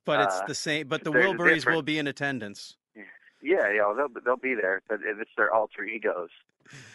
But 0.07 0.21
it's 0.21 0.39
uh, 0.39 0.45
the 0.47 0.55
same. 0.55 0.87
But 0.87 1.03
the 1.03 1.11
Wilburys 1.11 1.65
will 1.71 1.83
be 1.83 1.99
in 1.99 2.07
attendance. 2.07 2.77
Yeah, 2.95 3.71
yeah, 3.71 3.93
they'll 3.95 4.07
they'll 4.25 4.37
be 4.37 4.55
there, 4.55 4.81
but 4.89 4.99
it's 5.03 5.29
their 5.37 5.53
alter 5.53 5.83
egos. 5.83 6.29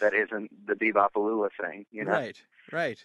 That 0.01 0.13
isn't 0.13 0.67
the 0.67 0.73
Bebopalula 0.73 1.49
thing, 1.59 1.85
you 1.91 2.03
know. 2.03 2.11
Right, 2.11 2.41
right. 2.71 3.03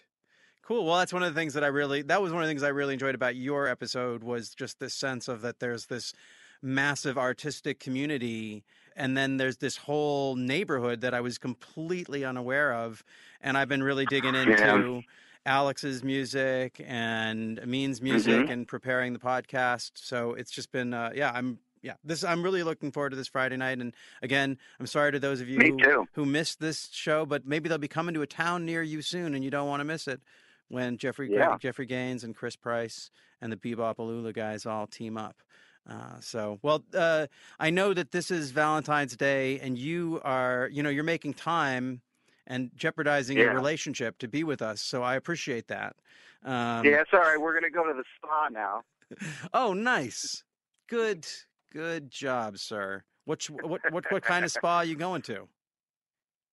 Cool. 0.63 0.85
Well, 0.85 0.97
that's 0.97 1.13
one 1.13 1.23
of 1.23 1.33
the 1.33 1.39
things 1.39 1.53
that 1.53 1.63
I 1.63 1.67
really 1.67 2.01
that 2.01 2.21
was 2.21 2.33
one 2.33 2.41
of 2.41 2.47
the 2.47 2.51
things 2.51 2.63
I 2.63 2.69
really 2.69 2.93
enjoyed 2.93 3.15
about 3.15 3.35
your 3.35 3.67
episode 3.67 4.23
was 4.23 4.53
just 4.53 4.79
this 4.79 4.93
sense 4.93 5.27
of 5.27 5.41
that 5.41 5.59
there's 5.59 5.85
this 5.85 6.13
massive 6.61 7.17
artistic 7.17 7.79
community 7.79 8.65
and 8.95 9.15
then 9.15 9.37
there's 9.37 9.57
this 9.57 9.77
whole 9.77 10.35
neighborhood 10.35 10.99
that 11.01 11.13
I 11.13 11.21
was 11.21 11.37
completely 11.37 12.25
unaware 12.25 12.73
of 12.73 13.03
and 13.39 13.57
I've 13.57 13.69
been 13.69 13.81
really 13.81 14.05
digging 14.05 14.35
into 14.35 15.03
Alex's 15.49 16.03
music 16.03 16.79
and 16.85 17.59
Amin's 17.59 18.01
music 18.03 18.45
Mhm. 18.45 18.49
and 18.51 18.67
preparing 18.67 19.13
the 19.13 19.19
podcast. 19.19 19.91
So 19.95 20.33
it's 20.35 20.51
just 20.51 20.71
been 20.71 20.93
uh, 20.93 21.11
yeah, 21.15 21.31
I'm 21.33 21.57
yeah, 21.81 21.95
this 22.03 22.23
I'm 22.23 22.43
really 22.43 22.61
looking 22.61 22.91
forward 22.91 23.09
to 23.09 23.15
this 23.15 23.27
Friday 23.27 23.57
night 23.57 23.79
and 23.79 23.95
again, 24.21 24.57
I'm 24.79 24.85
sorry 24.85 25.11
to 25.11 25.19
those 25.19 25.41
of 25.41 25.49
you 25.49 25.59
who 25.59 26.07
who 26.13 26.25
missed 26.25 26.59
this 26.59 26.89
show, 26.91 27.25
but 27.25 27.47
maybe 27.47 27.67
they'll 27.67 27.79
be 27.79 27.87
coming 27.87 28.13
to 28.13 28.21
a 28.21 28.27
town 28.27 28.63
near 28.65 28.83
you 28.83 29.01
soon, 29.01 29.33
and 29.33 29.43
you 29.43 29.49
don't 29.49 29.67
want 29.67 29.79
to 29.79 29.85
miss 29.85 30.07
it 30.07 30.21
when 30.67 30.97
Jeffrey 30.97 31.31
Yeah. 31.33 31.57
Jeffrey 31.57 31.87
Gaines 31.87 32.23
and 32.23 32.35
Chris 32.35 32.55
Price 32.55 33.09
and 33.41 33.51
the 33.51 33.57
Bebop 33.57 33.95
Alula 33.95 34.31
guys 34.33 34.67
all 34.67 34.85
team 34.85 35.17
up. 35.17 35.41
Uh, 35.89 36.19
so, 36.19 36.59
well, 36.61 36.83
uh, 36.93 37.25
I 37.59 37.71
know 37.71 37.95
that 37.95 38.11
this 38.11 38.29
is 38.29 38.51
Valentine's 38.51 39.17
Day, 39.17 39.59
and 39.59 39.75
you 39.79 40.21
are, 40.23 40.69
you 40.71 40.83
know, 40.83 40.89
you're 40.91 41.03
making 41.03 41.33
time 41.33 42.01
and 42.49 42.71
jeopardizing 42.75 43.37
your 43.37 43.53
relationship 43.53 44.17
to 44.17 44.27
be 44.27 44.43
with 44.43 44.61
us. 44.61 44.81
So 44.81 45.03
I 45.03 45.15
appreciate 45.15 45.67
that. 45.67 45.95
Um, 46.43 46.83
yeah, 46.85 47.03
right. 47.13 47.37
We're 47.39 47.53
gonna 47.53 47.69
go 47.69 47.85
to 47.85 47.93
the 47.93 48.03
spa 48.17 48.49
now. 48.51 48.81
Oh, 49.53 49.73
nice. 49.73 50.43
Good. 50.87 51.25
Good 51.71 52.11
job, 52.11 52.57
sir. 52.57 53.03
What 53.25 53.43
what 53.49 53.81
what 53.91 54.11
what 54.11 54.23
kind 54.23 54.43
of 54.45 54.51
spa 54.51 54.77
are 54.77 54.85
you 54.85 54.95
going 54.95 55.21
to? 55.23 55.47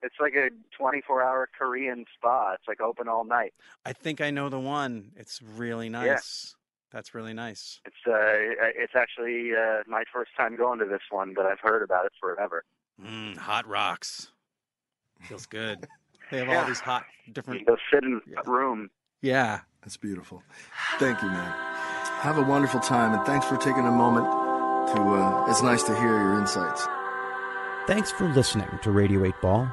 It's 0.03 0.15
like 0.21 0.35
a 0.35 0.51
24-hour 0.81 1.49
Korean 1.59 2.05
spa. 2.15 2.53
It's 2.53 2.69
like 2.69 2.81
open 2.81 3.09
all 3.09 3.25
night. 3.25 3.55
I 3.85 3.93
think 3.93 4.21
I 4.21 4.31
know 4.31 4.49
the 4.49 4.61
one. 4.61 5.11
It's 5.17 5.41
really 5.43 5.89
nice. 5.89 6.55
Yeah. 6.55 6.57
That's 6.93 7.15
really 7.15 7.33
nice. 7.35 7.81
It's 7.85 7.97
uh, 8.07 8.71
it's 8.75 8.95
actually 8.95 9.51
uh, 9.53 9.83
my 9.87 10.05
first 10.13 10.31
time 10.37 10.57
going 10.57 10.79
to 10.79 10.85
this 10.85 11.01
one, 11.11 11.35
but 11.35 11.47
I've 11.47 11.61
heard 11.61 11.83
about 11.83 12.07
it 12.07 12.13
forever. 12.21 12.65
Mm, 13.03 13.37
hot 13.37 13.67
rocks. 13.67 14.31
Feels 15.22 15.46
good. 15.46 15.87
They 16.33 16.38
have 16.44 16.48
all 16.48 16.64
these 16.66 16.81
hot 16.81 17.05
You 17.24 17.33
different. 17.33 17.64
go 17.68 17.76
sit 17.92 18.02
in 18.02 18.20
Yeah. 18.26 18.40
a 18.44 18.50
room. 18.50 18.90
Yeah. 19.22 19.61
That's 19.83 19.96
beautiful. 19.96 20.42
Thank 20.98 21.22
you, 21.22 21.29
man. 21.29 21.52
Have 22.18 22.38
a 22.38 22.42
wonderful 22.42 22.81
time, 22.81 23.14
and 23.14 23.24
thanks 23.24 23.46
for 23.46 23.57
taking 23.57 23.87
a 23.87 23.92
moment 23.92 24.26
to. 24.96 25.00
Uh, 25.02 25.46
it's 25.48 25.62
nice 25.62 25.85
to 25.85 25.94
hear 25.94 26.18
your 26.18 26.35
insights. 26.40 26.85
Thanks 27.87 28.11
for 28.11 28.29
listening 28.29 28.66
to 28.83 28.90
Radio 28.90 29.24
8 29.24 29.35
Ball. 29.40 29.72